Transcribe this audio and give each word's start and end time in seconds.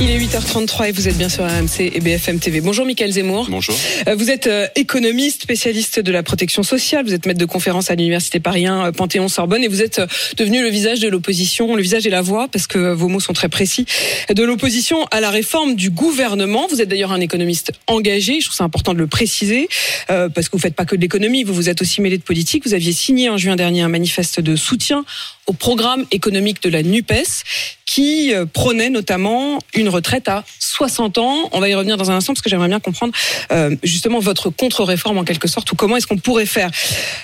Il 0.00 0.10
est 0.10 0.18
8h33 0.18 0.88
et 0.88 0.92
vous 0.92 1.06
êtes 1.06 1.16
bien 1.16 1.28
sur 1.28 1.44
RMC 1.44 1.80
et 1.80 2.00
BFM 2.00 2.40
TV. 2.40 2.60
Bonjour 2.60 2.84
Mickaël 2.84 3.12
Zemmour. 3.12 3.46
Bonjour. 3.48 3.76
Euh, 4.08 4.16
Vous 4.16 4.28
êtes 4.28 4.48
euh, 4.48 4.66
économiste, 4.74 5.42
spécialiste 5.42 6.00
de 6.00 6.10
la 6.10 6.24
protection 6.24 6.64
sociale, 6.64 7.04
vous 7.06 7.14
êtes 7.14 7.26
maître 7.26 7.38
de 7.38 7.44
conférence 7.44 7.92
à 7.92 7.94
l'Université 7.94 8.40
Paris 8.40 8.66
1 8.66 8.86
euh, 8.86 8.92
Panthéon-Sorbonne 8.92 9.62
et 9.62 9.68
vous 9.68 9.82
êtes 9.82 10.00
devenu 10.36 10.62
le 10.62 10.68
visage 10.68 10.98
de 10.98 11.06
l'opposition, 11.08 11.76
le 11.76 11.82
visage 11.82 12.08
et 12.08 12.10
la 12.10 12.22
voix, 12.22 12.48
parce 12.48 12.66
que 12.66 12.92
vos 12.92 13.06
mots 13.06 13.20
sont 13.20 13.34
très 13.34 13.48
précis, 13.48 13.86
de 14.34 14.42
l'opposition 14.42 15.04
à 15.12 15.20
la 15.20 15.30
réforme 15.30 15.76
du 15.76 15.90
gouvernement. 15.90 16.66
Vous 16.68 16.82
êtes 16.82 16.88
d'ailleurs 16.88 17.12
un 17.12 17.20
économiste 17.20 17.70
engagé, 17.86 18.40
je 18.40 18.46
trouve 18.46 18.56
ça 18.56 18.64
important 18.64 18.94
de 18.94 18.98
le 18.98 19.06
préciser, 19.06 19.68
parce 20.08 20.48
que 20.48 20.56
vous 20.56 20.62
faites 20.62 20.74
pas 20.74 20.86
que 20.86 20.96
de 20.96 21.00
l'économie, 21.00 21.44
vous 21.44 21.54
vous 21.54 21.68
êtes 21.68 21.80
aussi 21.82 22.00
mêlé 22.00 22.18
de 22.18 22.22
politique. 22.22 22.66
Vous 22.66 22.74
aviez 22.74 22.92
signé 22.92 23.30
en 23.30 23.36
juin 23.36 23.54
dernier 23.54 23.82
un 23.82 23.88
manifeste 23.88 24.40
de 24.40 24.56
soutien 24.56 25.04
au 25.46 25.52
programme 25.52 26.04
économique 26.10 26.62
de 26.62 26.70
la 26.70 26.82
NUPES 26.82 27.44
qui 27.94 28.34
euh, 28.34 28.44
prônait 28.44 28.90
notamment 28.90 29.60
une 29.72 29.88
retraite 29.88 30.26
à 30.26 30.42
60 30.58 31.18
ans. 31.18 31.48
On 31.52 31.60
va 31.60 31.68
y 31.68 31.76
revenir 31.76 31.96
dans 31.96 32.10
un 32.10 32.16
instant 32.16 32.32
parce 32.32 32.42
que 32.42 32.50
j'aimerais 32.50 32.66
bien 32.66 32.80
comprendre 32.80 33.12
euh, 33.52 33.76
justement 33.84 34.18
votre 34.18 34.50
contre-réforme 34.50 35.18
en 35.18 35.22
quelque 35.22 35.46
sorte 35.46 35.70
ou 35.70 35.76
comment 35.76 35.96
est-ce 35.96 36.08
qu'on 36.08 36.18
pourrait 36.18 36.44
faire. 36.44 36.72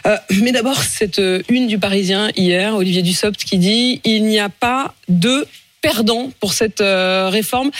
Euh, 0.07 0.17
mais 0.41 0.53
d'abord, 0.53 0.81
cette 0.81 1.21
une 1.49 1.67
du 1.67 1.81
Parisien 1.81 2.31
hier, 2.37 2.77
Olivier 2.77 3.03
Dussopt 3.03 3.43
qui 3.43 3.59
dit 3.59 4.01
il 4.05 4.23
n'y 4.27 4.39
a 4.39 4.49
pas 4.49 4.95
de 5.09 5.45
perdants 5.83 6.31
pour 6.39 6.53
cette 6.53 6.81
réforme. 6.81 7.73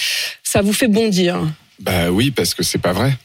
Ça 0.43 0.61
vous 0.61 0.73
fait 0.73 0.89
bondir 0.89 1.39
Bah 1.79 2.11
oui, 2.11 2.33
parce 2.33 2.55
que 2.55 2.65
c'est 2.65 2.79
pas 2.79 2.93
vrai. 2.93 3.17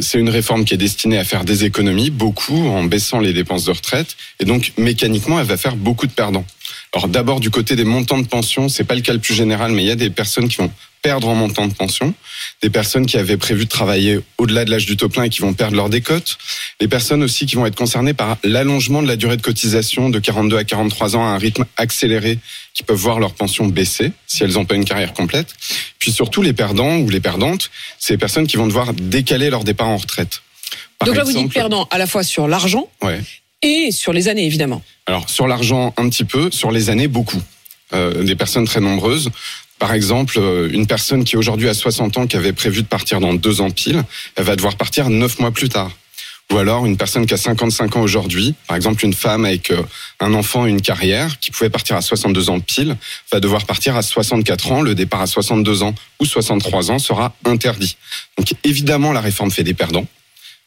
C'est 0.00 0.20
une 0.20 0.30
réforme 0.30 0.64
qui 0.64 0.74
est 0.74 0.76
destinée 0.78 1.18
à 1.18 1.24
faire 1.24 1.44
des 1.44 1.64
économies, 1.64 2.10
beaucoup 2.10 2.68
en 2.68 2.84
baissant 2.84 3.18
les 3.18 3.32
dépenses 3.32 3.64
de 3.64 3.72
retraite, 3.72 4.16
et 4.38 4.44
donc 4.44 4.72
mécaniquement, 4.78 5.40
elle 5.40 5.46
va 5.46 5.56
faire 5.56 5.74
beaucoup 5.74 6.06
de 6.06 6.12
perdants. 6.12 6.44
Alors 6.92 7.08
d'abord 7.08 7.40
du 7.40 7.50
côté 7.50 7.76
des 7.76 7.84
montants 7.84 8.18
de 8.18 8.26
pension, 8.26 8.68
c'est 8.68 8.84
pas 8.84 8.94
le 8.94 9.00
cas 9.00 9.12
le 9.12 9.18
plus 9.18 9.34
général, 9.34 9.72
mais 9.72 9.82
il 9.82 9.86
y 9.86 9.90
a 9.90 9.96
des 9.96 10.10
personnes 10.10 10.48
qui 10.48 10.56
vont 10.56 10.70
perdre 11.02 11.28
en 11.28 11.36
montant 11.36 11.68
de 11.68 11.72
pension, 11.72 12.14
des 12.62 12.70
personnes 12.70 13.06
qui 13.06 13.16
avaient 13.16 13.36
prévu 13.36 13.66
de 13.66 13.70
travailler 13.70 14.18
au-delà 14.38 14.64
de 14.64 14.72
l'âge 14.72 14.86
du 14.86 14.96
taux 14.96 15.08
plein 15.08 15.22
et 15.24 15.28
qui 15.28 15.40
vont 15.40 15.54
perdre 15.54 15.76
leur 15.76 15.88
décote, 15.88 16.36
les 16.80 16.88
personnes 16.88 17.22
aussi 17.22 17.46
qui 17.46 17.54
vont 17.54 17.64
être 17.64 17.76
concernées 17.76 18.12
par 18.12 18.38
l'allongement 18.42 19.02
de 19.02 19.06
la 19.06 19.14
durée 19.14 19.36
de 19.36 19.42
cotisation 19.42 20.10
de 20.10 20.18
42 20.18 20.56
à 20.56 20.64
43 20.64 21.14
ans 21.14 21.24
à 21.24 21.28
un 21.28 21.38
rythme 21.38 21.64
accéléré, 21.76 22.40
qui 22.74 22.82
peuvent 22.82 22.96
voir 22.96 23.20
leur 23.20 23.34
pension 23.34 23.66
baisser 23.66 24.10
si 24.26 24.42
elles 24.42 24.54
n'ont 24.54 24.64
pas 24.64 24.74
une 24.74 24.84
carrière 24.84 25.12
complète. 25.12 25.54
Puis 26.00 26.10
surtout 26.10 26.42
les 26.42 26.52
perdants 26.52 26.96
ou 26.96 27.08
les 27.08 27.20
perdantes, 27.20 27.70
c'est 28.00 28.14
les 28.14 28.18
personnes 28.18 28.48
qui 28.48 28.56
vont 28.56 28.66
devoir 28.66 28.92
décaler 28.92 29.48
leur 29.48 29.62
départ 29.62 29.88
en 29.88 29.98
retraite. 29.98 30.42
Par 30.98 31.06
Donc 31.06 31.16
là, 31.16 31.22
vous 31.22 31.32
dites 31.32 31.52
perdant 31.52 31.86
à 31.92 31.98
la 31.98 32.08
fois 32.08 32.24
sur 32.24 32.48
l'argent 32.48 32.88
Ouais. 33.02 33.20
Et 33.62 33.90
sur 33.90 34.12
les 34.12 34.28
années, 34.28 34.44
évidemment. 34.44 34.82
Alors 35.06 35.28
sur 35.28 35.46
l'argent 35.46 35.94
un 35.96 36.08
petit 36.08 36.24
peu, 36.24 36.50
sur 36.50 36.70
les 36.70 36.90
années 36.90 37.08
beaucoup. 37.08 37.42
Euh, 37.94 38.24
des 38.24 38.34
personnes 38.34 38.66
très 38.66 38.80
nombreuses. 38.80 39.30
Par 39.78 39.92
exemple, 39.92 40.40
euh, 40.40 40.68
une 40.72 40.88
personne 40.88 41.22
qui 41.22 41.36
aujourd'hui 41.36 41.68
a 41.68 41.74
60 41.74 42.18
ans, 42.18 42.26
qui 42.26 42.36
avait 42.36 42.52
prévu 42.52 42.82
de 42.82 42.88
partir 42.88 43.20
dans 43.20 43.32
deux 43.32 43.60
ans 43.60 43.70
pile, 43.70 44.02
elle 44.34 44.44
va 44.44 44.56
devoir 44.56 44.74
partir 44.76 45.08
neuf 45.08 45.38
mois 45.38 45.52
plus 45.52 45.68
tard. 45.68 45.92
Ou 46.52 46.58
alors 46.58 46.84
une 46.84 46.96
personne 46.96 47.26
qui 47.26 47.34
a 47.34 47.36
55 47.36 47.96
ans 47.96 48.00
aujourd'hui, 48.00 48.54
par 48.66 48.76
exemple 48.76 49.04
une 49.04 49.14
femme 49.14 49.44
avec 49.44 49.70
euh, 49.70 49.82
un 50.18 50.34
enfant 50.34 50.66
et 50.66 50.70
une 50.70 50.80
carrière, 50.80 51.38
qui 51.38 51.52
pouvait 51.52 51.70
partir 51.70 51.94
à 51.94 52.00
62 52.00 52.50
ans 52.50 52.58
pile, 52.58 52.96
va 53.30 53.38
devoir 53.38 53.66
partir 53.66 53.94
à 53.94 54.02
64 54.02 54.72
ans. 54.72 54.82
Le 54.82 54.96
départ 54.96 55.20
à 55.20 55.26
62 55.28 55.84
ans 55.84 55.94
ou 56.18 56.24
63 56.24 56.90
ans 56.90 56.98
sera 56.98 57.36
interdit. 57.44 57.96
Donc 58.36 58.52
évidemment, 58.64 59.12
la 59.12 59.20
réforme 59.20 59.52
fait 59.52 59.64
des 59.64 59.74
perdants, 59.74 60.06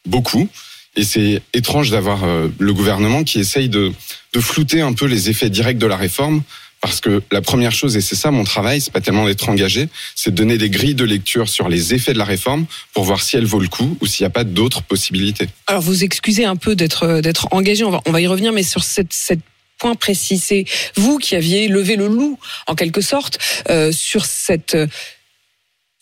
beaucoup. 0.06 0.48
Et 0.96 1.04
c'est 1.04 1.42
étrange 1.54 1.92
d'avoir 1.92 2.24
euh, 2.24 2.48
le 2.60 2.74
gouvernement 2.74 3.24
qui 3.24 3.40
essaye 3.40 3.70
de, 3.70 3.92
flouter 4.40 4.82
un 4.82 4.94
peu 4.94 5.06
les 5.06 5.30
effets 5.30 5.50
directs 5.50 5.78
de 5.78 5.88
la 5.88 5.98
réforme. 5.98 6.42
Parce 6.82 7.02
que 7.02 7.22
la 7.30 7.42
première 7.42 7.74
chose, 7.74 7.98
et 7.98 8.02
c'est 8.02 8.16
ça 8.16 8.32
mon 8.32 8.46
travail, 8.46 8.80
c'est 8.80 8.94
pas 8.94 9.02
tellement 9.02 9.26
d'être 9.26 9.50
engagé, 9.50 9.90
c'est 10.16 10.32
de 10.32 10.36
donner 10.36 10.58
des 10.58 10.70
grilles 10.70 10.96
de 10.96 11.04
lecture 11.04 11.50
sur 11.50 11.68
les 11.68 11.94
effets 11.94 12.14
de 12.14 12.18
la 12.18 12.24
réforme 12.24 12.68
pour 12.94 13.04
voir 13.04 13.22
si 13.22 13.36
elle 13.36 13.46
vaut 13.46 13.60
le 13.60 13.68
coup 13.68 13.98
ou 14.00 14.08
s'il 14.08 14.24
n'y 14.24 14.28
a 14.28 14.30
pas 14.30 14.46
d'autres 14.46 14.82
possibilités. 14.82 15.50
Alors 15.68 15.82
vous 15.82 16.06
excusez 16.06 16.46
un 16.46 16.56
peu 16.56 16.78
d'être 16.78 17.04
euh, 17.04 17.22
engagé, 17.52 17.84
on 17.84 18.12
va 18.12 18.22
y 18.22 18.28
revenir, 18.28 18.54
mais 18.54 18.64
sur 18.64 18.86
cette 18.86 19.12
cette 19.12 19.42
point 19.80 19.96
précis, 19.96 20.38
c'est 20.38 20.66
vous 20.96 21.18
qui 21.18 21.36
aviez 21.36 21.68
levé 21.68 21.96
le 21.96 22.08
loup 22.08 22.38
en 22.68 22.76
quelque 22.76 23.02
sorte 23.02 23.40
euh, 23.70 23.92
sur 23.92 24.26
cette 24.26 24.78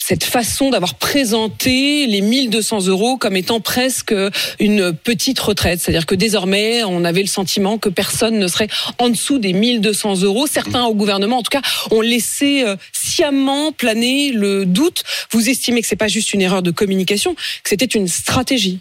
cette 0.08 0.24
façon 0.24 0.70
d'avoir 0.70 0.96
présenté 0.96 2.08
les 2.08 2.22
1200 2.22 2.88
euros 2.88 3.18
comme 3.18 3.36
étant 3.36 3.60
presque 3.60 4.16
une 4.58 4.94
petite 4.94 5.38
retraite. 5.38 5.82
C'est-à-dire 5.82 6.06
que 6.06 6.16
désormais, 6.16 6.86
on 6.86 7.04
avait 7.04 7.20
le 7.20 7.28
sentiment 7.28 7.78
que 7.78 7.90
personne 7.90 8.40
ne 8.40 8.48
serait 8.48 8.70
en 9.00 9.10
dessous 9.10 9.38
des 9.38 9.52
1200 9.52 10.22
euros. 10.22 10.48
Certains 10.48 10.86
au 10.86 10.96
gouvernement, 10.96 11.40
en 11.40 11.44
tout 11.44 11.52
cas, 11.52 11.62
ont 11.92 12.00
laissé 12.00 12.64
euh, 12.66 12.78
sciemment 12.94 13.74
planer 13.74 14.32
le 14.32 14.66
doute. 14.66 15.04
Vous 15.32 15.50
estimez 15.50 15.82
que 15.82 15.88
c'est 15.90 15.98
pas 15.98 16.08
juste 16.08 16.34
une 16.34 16.42
erreur 16.42 16.62
de 16.62 16.72
communication, 16.72 17.36
que 17.36 17.70
c'était 17.70 17.84
une 17.84 18.08
stratégie 18.08 18.80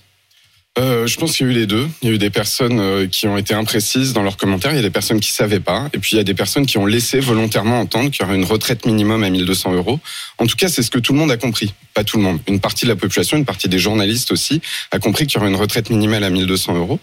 Euh, 0.78 1.06
je 1.06 1.16
pense 1.16 1.37
qu'il 1.37 1.47
y 1.47 1.48
a 1.48 1.53
eu 1.53 1.54
les 1.54 1.66
deux. 1.66 1.88
Il 2.03 2.09
y 2.09 2.12
a 2.12 2.14
eu 2.14 2.19
des 2.19 2.28
personnes 2.28 2.81
euh, 2.81 3.06
qui 3.06 3.26
ont 3.26 3.38
été 3.38 3.54
imprécises 3.54 4.12
dans 4.12 4.22
leurs 4.22 4.37
commentaires, 4.37 4.72
il 4.72 4.76
y 4.76 4.81
a 4.81 4.82
des 4.82 4.91
personnes 4.91 5.20
qui 5.20 5.31
savaient 5.31 5.60
pas, 5.60 5.88
et 5.94 5.98
puis 5.98 6.12
il 6.12 6.16
y 6.16 6.20
a 6.20 6.25
des 6.25 6.34
personnes 6.34 6.66
qui 6.66 6.76
ont 6.76 6.84
laissé 6.84 7.19
volontairement 7.19 7.81
entendre 7.81 8.10
qu'il 8.10 8.25
y 8.25 8.28
aurait 8.28 8.37
une 8.37 8.44
retraite 8.44 8.84
minimum 8.84 9.22
à 9.25 9.31
1200 9.31 9.72
euros. 9.72 10.00
En 10.38 10.47
tout 10.47 10.56
cas, 10.56 10.69
c'est 10.69 10.82
ce 10.82 10.91
que 10.91 10.98
tout 10.98 11.14
le 11.14 11.19
monde 11.19 11.31
a 11.31 11.38
compris. 11.38 11.72
Pas 11.94 12.04
tout 12.04 12.19
le 12.19 12.25
monde. 12.25 12.41
Une 12.47 12.60
partie 12.60 12.84
de 12.84 12.91
la 12.91 12.97
population, 12.97 13.38
une 13.38 13.47
partie 13.47 13.69
des 13.69 13.78
journalistes 13.78 14.32
aussi, 14.32 14.60
a 14.91 14.98
compris 14.98 15.26
qu'il 15.26 15.38
y 15.38 15.41
aurait 15.41 15.48
une 15.48 15.56
retraite 15.56 15.88
minimale 15.88 16.25
à 16.25 16.31
1200 16.31 16.75
euros. 16.75 17.00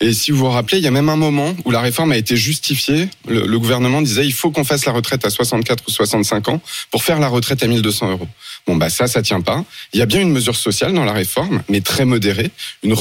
Et 0.00 0.12
si 0.12 0.30
vous 0.30 0.38
vous 0.38 0.50
rappelez, 0.50 0.78
il 0.78 0.84
y 0.84 0.86
a 0.86 0.92
même 0.92 1.08
un 1.08 1.16
moment 1.16 1.56
où 1.64 1.72
la 1.72 1.80
réforme 1.80 2.12
a 2.12 2.16
été 2.16 2.36
justifiée. 2.36 3.08
Le, 3.26 3.58
gouvernement 3.58 4.00
disait 4.00 4.24
il 4.24 4.32
faut 4.32 4.52
qu'on 4.52 4.62
fasse 4.62 4.84
la 4.84 4.92
retraite 4.92 5.24
à 5.24 5.30
64 5.30 5.82
ou 5.88 5.90
65 5.90 6.48
ans 6.48 6.60
pour 6.92 7.02
faire 7.02 7.18
la 7.18 7.26
retraite 7.26 7.64
à 7.64 7.66
1200 7.66 8.12
euros. 8.12 8.28
Bon, 8.68 8.76
bah 8.76 8.88
ça, 8.88 9.08
ça 9.08 9.22
tient 9.22 9.40
pas. 9.40 9.64
Il 9.92 9.98
y 9.98 10.02
a 10.02 10.06
bien 10.06 10.20
une 10.20 10.30
mesure 10.30 10.54
sociale 10.54 10.92
dans 10.92 11.04
la 11.04 11.12
réforme, 11.12 11.62
mais 11.68 11.80
très 11.80 12.04
modérée, 12.04 12.52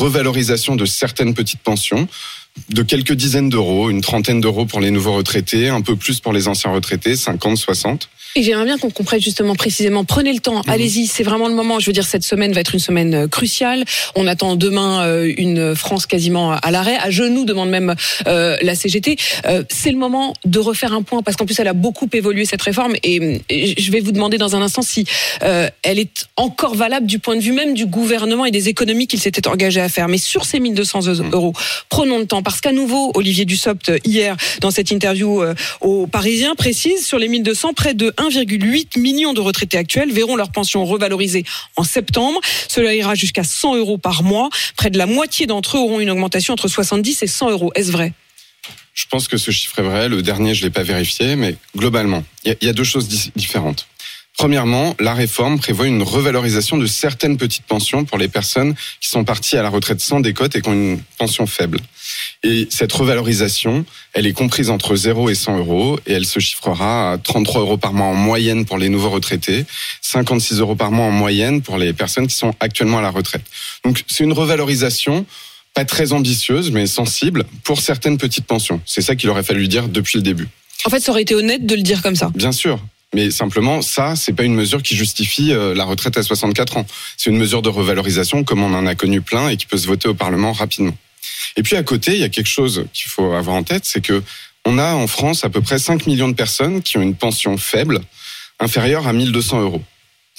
revalorisation 0.07 0.75
de 0.75 0.85
certaines 0.85 1.34
petites 1.34 1.62
pensions 1.62 2.07
de 2.69 2.81
quelques 2.81 3.13
dizaines 3.13 3.50
d'euros, 3.50 3.90
une 3.90 4.01
trentaine 4.01 4.41
d'euros 4.41 4.66
pour 4.66 4.79
les 4.79 4.91
nouveaux 4.91 5.13
retraités, 5.16 5.69
un 5.69 5.81
peu 5.81 5.95
plus 5.95 6.19
pour 6.19 6.34
les 6.34 6.47
anciens 6.47 6.72
retraités, 6.72 7.16
50, 7.16 7.57
60. 7.57 8.09
Et 8.35 8.44
j'aimerais 8.44 8.66
bien 8.66 8.78
qu'on 8.78 8.91
comprenne 8.91 9.22
justement 9.22 9.56
précisément. 9.56 10.06
Prenez 10.06 10.31
le 10.31 10.40
temps, 10.40 10.62
allez-y, 10.67 11.07
c'est 11.07 11.23
vraiment 11.23 11.47
le 11.47 11.56
moment. 11.56 11.79
Je 11.79 11.88
veux 11.88 11.94
dire, 11.94 12.06
cette 12.06 12.23
semaine 12.23 12.53
va 12.53 12.62
être 12.62 12.73
une 12.73 12.79
semaine 12.79 13.13
euh, 13.16 13.28
cruciale. 13.28 13.84
On 14.16 14.28
attend 14.28 14.56
demain 14.56 15.01
euh, 15.06 15.34
une 15.38 15.75
France 15.75 16.06
quasiment 16.06 16.51
à 16.51 16.72
l'arrêt, 16.72 16.97
à 16.97 17.09
genoux, 17.09 17.46
demande 17.46 17.69
même 17.69 17.96
euh, 18.28 18.56
la 18.62 18.75
CGT. 18.75 19.17
Euh, 19.46 19.63
c'est 19.69 19.91
le 19.91 19.97
moment 19.97 20.34
de 20.46 20.59
refaire 20.59 20.94
un 20.94 21.01
point, 21.01 21.23
parce 21.23 21.35
qu'en 21.35 21.46
plus, 21.46 21.59
elle 21.59 21.67
a 21.67 21.73
beaucoup 21.73 22.07
évolué 22.13 22.46
cette 22.46 22.62
réforme. 22.62 22.94
Et, 23.01 23.41
et 23.50 23.81
je 23.81 23.91
vais 23.91 24.01
vous 24.01 24.12
demander 24.12 24.38
dans 24.38 24.56
un 24.56 24.62
instant 24.62 24.81
si 24.81 25.06
euh, 25.44 25.67
elle 25.81 25.97
est 25.97 26.28
encore 26.35 26.75
valable 26.75 27.07
du 27.07 27.19
point 27.19 27.35
de 27.35 27.41
vue 27.41 27.53
même 27.53 27.73
du 27.73 27.85
gouvernement 27.85 28.46
et 28.46 28.51
des 28.51 28.69
économies 28.69 29.07
qu'il 29.07 29.19
s'était 29.19 29.47
engagé 29.47 29.81
à 29.81 29.90
faire. 29.90 30.07
Mais 30.07 30.17
sur 30.19 30.46
ces 30.46 30.59
1200 30.59 31.01
euros, 31.31 31.53
prenons 31.90 32.19
le 32.19 32.28
temps, 32.28 32.44
parce 32.47 32.62
qu'à 32.62 32.72
nouveau, 32.72 33.12
Olivier 33.13 33.44
Dussopt, 33.44 33.91
hier, 34.06 34.38
dans 34.62 34.72
cette 34.72 34.90
interview 34.91 35.44
euh, 35.44 35.53
aux 35.81 36.08
Parisiens, 36.08 36.56
précise 36.56 37.06
sur 37.06 37.19
les 37.19 37.28
1200, 37.28 37.74
près 37.74 37.94
de 37.94 38.12
1,8 38.12 38.97
million 38.97 39.34
de 39.34 39.41
retraités 39.41 39.78
actuels 39.78 40.13
verront 40.13 40.38
leur 40.38 40.50
pension 40.53 40.85
revalorisée 40.85 41.44
en 41.75 41.84
septembre. 41.84 42.40
Cela 42.69 42.96
ira 42.96 43.16
jusqu'à 43.16 43.44
100 43.44 43.75
euros 43.75 43.97
par 43.97 44.24
mois. 44.24 44.50
Près 44.78 44.90
de 44.90 44.97
la 44.97 45.08
moitié 45.08 45.46
d'entre 45.46 45.75
eux 45.75 45.81
auront 45.81 46.00
une 46.00 46.09
augmentation 46.09 46.53
entre 46.53 46.69
70 46.69 47.22
et 47.22 47.28
100 47.28 47.50
euros. 47.52 47.72
Est-ce 47.75 47.91
vrai? 47.91 48.13
Je 48.94 49.06
pense 49.09 49.28
que 49.28 49.35
ce 49.35 49.52
chiffre 49.52 49.78
est 49.79 49.84
vrai. 49.84 50.08
Le 50.08 50.22
dernier, 50.22 50.56
je 50.56 50.64
l'ai 50.64 50.69
pas 50.69 50.84
vérifié, 50.84 51.35
mais 51.35 51.56
globalement, 51.75 52.24
il 52.46 52.56
y 52.62 52.69
a- 52.69 52.74
deux 52.74 52.85
choses 52.85 53.09
di- 53.09 53.29
différentes. 53.35 53.88
Premièrement, 54.38 54.96
la 55.00 55.16
réforme 55.16 55.58
prévoit 55.58 55.88
une 55.88 56.03
revalorisation 56.03 56.78
de 56.78 56.85
certaines 56.85 57.38
petites 57.38 57.66
pensions 57.66 58.06
pour 58.06 58.20
les 58.20 58.28
personnes 58.28 58.76
qui 59.02 59.09
sont 59.09 59.23
parties 59.23 59.58
à 59.58 59.64
la 59.64 59.70
retraite 59.70 60.00
sans 60.00 60.20
décote 60.20 60.56
et 60.56 60.61
qui 60.61 60.70
ont 60.70 60.73
une 60.73 61.02
pension 61.17 61.47
faible. 61.47 61.79
Et 62.44 62.67
cette 62.70 62.94
revalorisation, 62.94 63.84
elle 64.14 64.28
est 64.28 64.34
comprise 64.34 64.70
entre 64.70 64.96
0 64.96 65.32
et 65.32 65.35
100 65.35 65.58
euros 65.58 66.00
et 66.06 66.14
elle 66.14 66.26
se 66.26 66.40
chiffrera 66.40 67.14
à 67.14 67.17
33 67.17 67.61
euros 67.61 67.78
par 67.78 67.94
mois 67.94 68.06
en 68.06 68.14
moyenne 68.14 68.66
pour 68.66 68.78
les 68.78 68.90
nouveaux 68.90 69.09
retraités, 69.09 69.66
56 70.03 70.59
euros 70.59 70.76
par 70.76 70.91
mois 70.91 71.08
en 71.08 71.11
moyenne 71.11 71.64
pour 71.64 71.79
les 71.79 71.91
personnes 71.94 72.28
qui 72.28 72.35
sont 72.35 72.53
actuellement 72.59 73.00
à 73.00 73.02
la 73.02 73.09
retraite. 73.09 73.44
Donc 73.84 74.03
c'est 74.08 74.23
une 74.23 74.34
revalorisation 74.34 75.26
pas 75.73 75.84
très 75.84 76.14
ambitieuse 76.14 76.70
mais 76.70 76.85
sensible 76.85 77.44
pour 77.64 77.82
certaines 77.82 78.20
petites 78.20 78.46
pensions. 78.46 78.82
C'est 78.85 79.02
ça 79.02 79.16
qu'il 79.16 79.32
aurait 79.32 79.44
fallu 79.44 79.67
dire 79.67 79.88
depuis 79.88 80.20
le 80.20 80.23
début. 80.23 80.47
En 80.85 80.91
fait, 80.91 81.00
ça 81.00 81.11
aurait 81.11 81.23
été 81.23 81.34
honnête 81.34 81.66
de 81.66 81.73
le 81.73 81.82
dire 81.82 82.03
comme 82.03 82.16
ça. 82.16 82.32
Bien 82.35 82.52
sûr. 82.52 82.79
Mais 83.14 83.32
simplement, 83.32 83.82
ça, 83.82 84.16
c'est 84.16 84.34
pas 84.34 84.44
une 84.44 84.56
mesure 84.56 84.84
qui 84.84 84.96
justifie 84.96 85.54
euh, 85.54 85.74
la 85.74 85.86
retraite 85.86 86.18
à 86.18 86.24
64 86.24 86.78
ans. 86.78 86.86
C'est 87.16 87.30
une 87.30 87.38
mesure 87.38 87.62
de 87.62 87.70
revalorisation 87.70 88.44
comme 88.44 88.62
on 88.62 88.74
en 88.74 88.86
a 88.86 88.96
connu 88.96 89.22
plein 89.22 89.50
et 89.50 89.58
qui 89.58 89.66
peut 89.66 89.78
se 89.78 89.88
voter 89.88 90.09
au 90.09 90.14
Parlement 90.14 90.52
rapidement. 90.52 90.96
Et 91.56 91.64
puis 91.64 91.76
à 91.76 91.84
côté, 91.84 92.14
il 92.14 92.20
y 92.20 92.24
a 92.24 92.30
quelque 92.30 92.50
chose 92.50 92.86
qu'il 92.94 93.09
faut 93.09 93.34
avoir 93.34 93.56
en 93.56 93.64
tête, 93.64 93.86
c'est 93.86 94.02
que 94.02 94.24
on 94.66 94.78
a 94.78 94.94
en 94.94 95.08
France 95.08 95.46
à 95.46 95.50
peu 95.50 95.62
près 95.62 95.80
5 95.80 96.08
millions 96.08 96.28
de 96.28 96.34
personnes 96.34 96.82
qui 96.82 96.98
ont 96.98 97.02
une 97.02 97.16
pension 97.16 97.58
faible, 97.58 98.02
inférieure 98.59 99.08
à 99.08 99.14
1200 99.14 99.62
euros. 99.62 99.82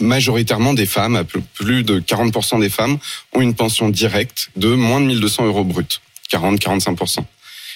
majoritairement 0.01 0.75
des 0.75 0.87
femmes, 0.87 1.25
plus 1.55 1.83
de 1.83 1.99
40% 1.99 2.61
des 2.61 2.69
femmes 2.69 2.99
ont 3.33 3.41
une 3.41 3.55
pension 3.55 3.89
directe 3.89 4.51
de 4.55 4.69
moins 4.69 5.01
de 5.01 5.07
1200 5.07 5.47
euros 5.47 5.65
brut, 5.65 6.03
40-45%. 6.31 7.25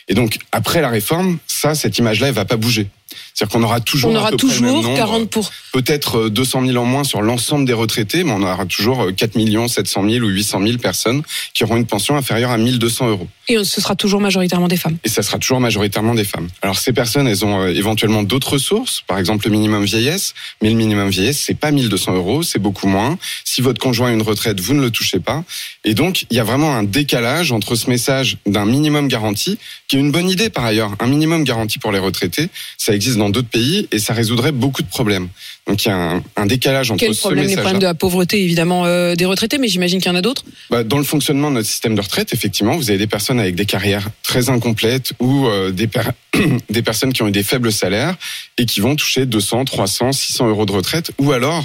Et 0.09 0.15
donc 0.15 0.39
après 0.53 0.81
la 0.83 0.89
réforme, 0.89 1.39
ça, 1.47 1.75
cette 1.75 1.99
image-là, 1.99 2.29
elle 2.29 2.35
va 2.35 2.45
pas 2.45 2.57
bouger. 2.57 2.89
C'est-à-dire 3.35 3.53
qu'on 3.53 3.63
aura 3.63 3.81
toujours 3.81 4.11
On 4.11 4.17
à 4.17 4.19
aura 4.21 4.31
peu 4.31 4.37
toujours 4.37 4.67
nombre, 4.67 4.95
40 4.97 5.31
pour. 5.31 5.51
peut-être 5.73 6.19
euh, 6.27 6.31
200 6.31 6.67
000 6.67 6.77
en 6.77 6.85
moins 6.85 7.05
sur 7.05 7.23
l'ensemble 7.23 7.65
des 7.65 7.73
retraités, 7.73 8.25
mais 8.25 8.33
on 8.33 8.43
aura 8.43 8.67
toujours 8.67 9.03
euh, 9.03 9.13
4 9.13 9.37
millions 9.37 9.69
700 9.69 10.09
000 10.09 10.25
ou 10.25 10.29
800 10.29 10.61
000 10.65 10.79
personnes 10.79 11.23
qui 11.55 11.65
auront 11.65 11.77
une 11.77 11.87
pension 11.87 12.17
inférieure 12.17 12.51
à 12.51 12.59
1200 12.59 13.09
euros. 13.09 13.29
Et 13.49 13.63
ce 13.65 13.81
sera 13.81 13.97
toujours 13.97 14.21
majoritairement 14.21 14.69
des 14.69 14.77
femmes. 14.77 14.99
Et 15.05 15.09
ça 15.09 15.23
sera 15.23 15.39
toujours 15.39 15.61
majoritairement 15.61 16.15
des 16.15 16.25
femmes. 16.25 16.49
Alors 16.63 16.79
ces 16.79 16.93
personnes, 16.93 17.27
elles 17.27 17.45
ont 17.45 17.61
euh, 17.63 17.75
éventuellement 17.75 18.23
d'autres 18.23 18.53
ressources, 18.53 19.03
par 19.07 19.19
exemple 19.19 19.47
le 19.47 19.53
minimum 19.53 19.85
vieillesse, 19.85 20.35
mais 20.63 20.69
le 20.71 20.77
minimum 20.77 21.09
vieillesse, 21.09 21.41
c'est 21.41 21.59
pas 21.59 21.71
1200 21.71 22.15
euros, 22.15 22.43
c'est 22.43 22.59
beaucoup 22.59 22.87
moins. 22.87 23.19
Si 23.45 23.61
votre 23.61 23.81
conjoint 23.81 24.09
a 24.09 24.13
une 24.13 24.23
retraite, 24.23 24.61
vous 24.61 24.75
ne 24.75 24.81
le 24.81 24.91
touchez 24.91 25.21
pas. 25.21 25.43
Et 25.85 25.95
donc, 25.95 26.27
il 26.31 26.37
y 26.37 26.41
a 26.41 26.45
vraiment 26.45 26.75
un 26.75 26.83
décalage 26.83 27.53
entre 27.53 27.75
ce 27.75 27.89
message 27.91 28.37
d'un 28.47 28.65
minimum 28.65 29.09
garanti, 29.09 29.59
qui 29.89 29.97
est 29.97 30.01
une 30.01 30.13
bonne 30.13 30.29
idée 30.29 30.51
par 30.51 30.65
ailleurs. 30.65 30.93
Un 31.01 31.07
minimum 31.07 31.45
garanti 31.45 31.79
pour 31.79 31.93
les 31.93 31.99
retraités, 31.99 32.49
ça 32.79 32.95
existe 32.95 33.17
dans 33.17 33.22
d'autres 33.31 33.49
pays 33.49 33.89
et 33.93 33.99
ça 33.99 34.13
résoudrait 34.15 34.53
beaucoup 34.53 34.83
de 34.83 34.89
problèmes. 34.89 35.29
Donc 35.67 35.85
il 35.85 35.89
y 35.89 35.91
a 35.91 35.97
un, 35.97 36.23
un 36.37 36.47
décalage 36.47 36.91
entre 36.91 37.01
Quel 37.01 37.15
ce 37.15 37.21
problème 37.21 37.47
Les 37.47 37.55
problèmes 37.57 37.79
de 37.79 37.87
la 37.87 37.95
pauvreté, 37.95 38.43
évidemment, 38.43 38.85
euh, 38.85 39.15
des 39.15 39.25
retraités, 39.25 39.59
mais 39.59 39.69
j'imagine 39.69 40.01
qu'il 40.01 40.11
y 40.11 40.15
en 40.15 40.19
a 40.19 40.23
d'autres. 40.23 40.45
Bah, 40.71 40.83
dans 40.85 40.99
le 40.99 41.05
fonctionnement 41.05 41.51
de 41.51 41.57
notre 41.57 41.69
système 41.69 41.95
de 41.95 42.01
retraite, 42.01 42.33
effectivement, 42.35 42.77
vous 42.77 42.91
avez 42.91 42.99
des 42.99 43.07
personnes 43.07 43.39
avec 43.41 43.55
des 43.55 43.67
carrières 43.67 44.09
très 44.23 44.51
incomplètes 44.51 45.13
ou 45.21 45.47
euh, 45.47 45.71
des, 45.71 45.87
per- 45.87 46.11
des 46.71 46.83
personnes 46.83 47.13
qui 47.13 47.23
ont 47.23 47.29
eu 47.29 47.33
des 47.33 47.43
faibles 47.45 47.73
salaires 47.73 48.17
et 48.59 48.67
qui 48.67 48.81
vont 48.81 48.97
toucher 48.97 49.27
200, 49.27 49.65
300, 49.67 50.13
600 50.13 50.49
euros 50.49 50.67
de 50.67 50.73
retraite, 50.73 51.13
ou 51.19 51.33
alors 51.33 51.65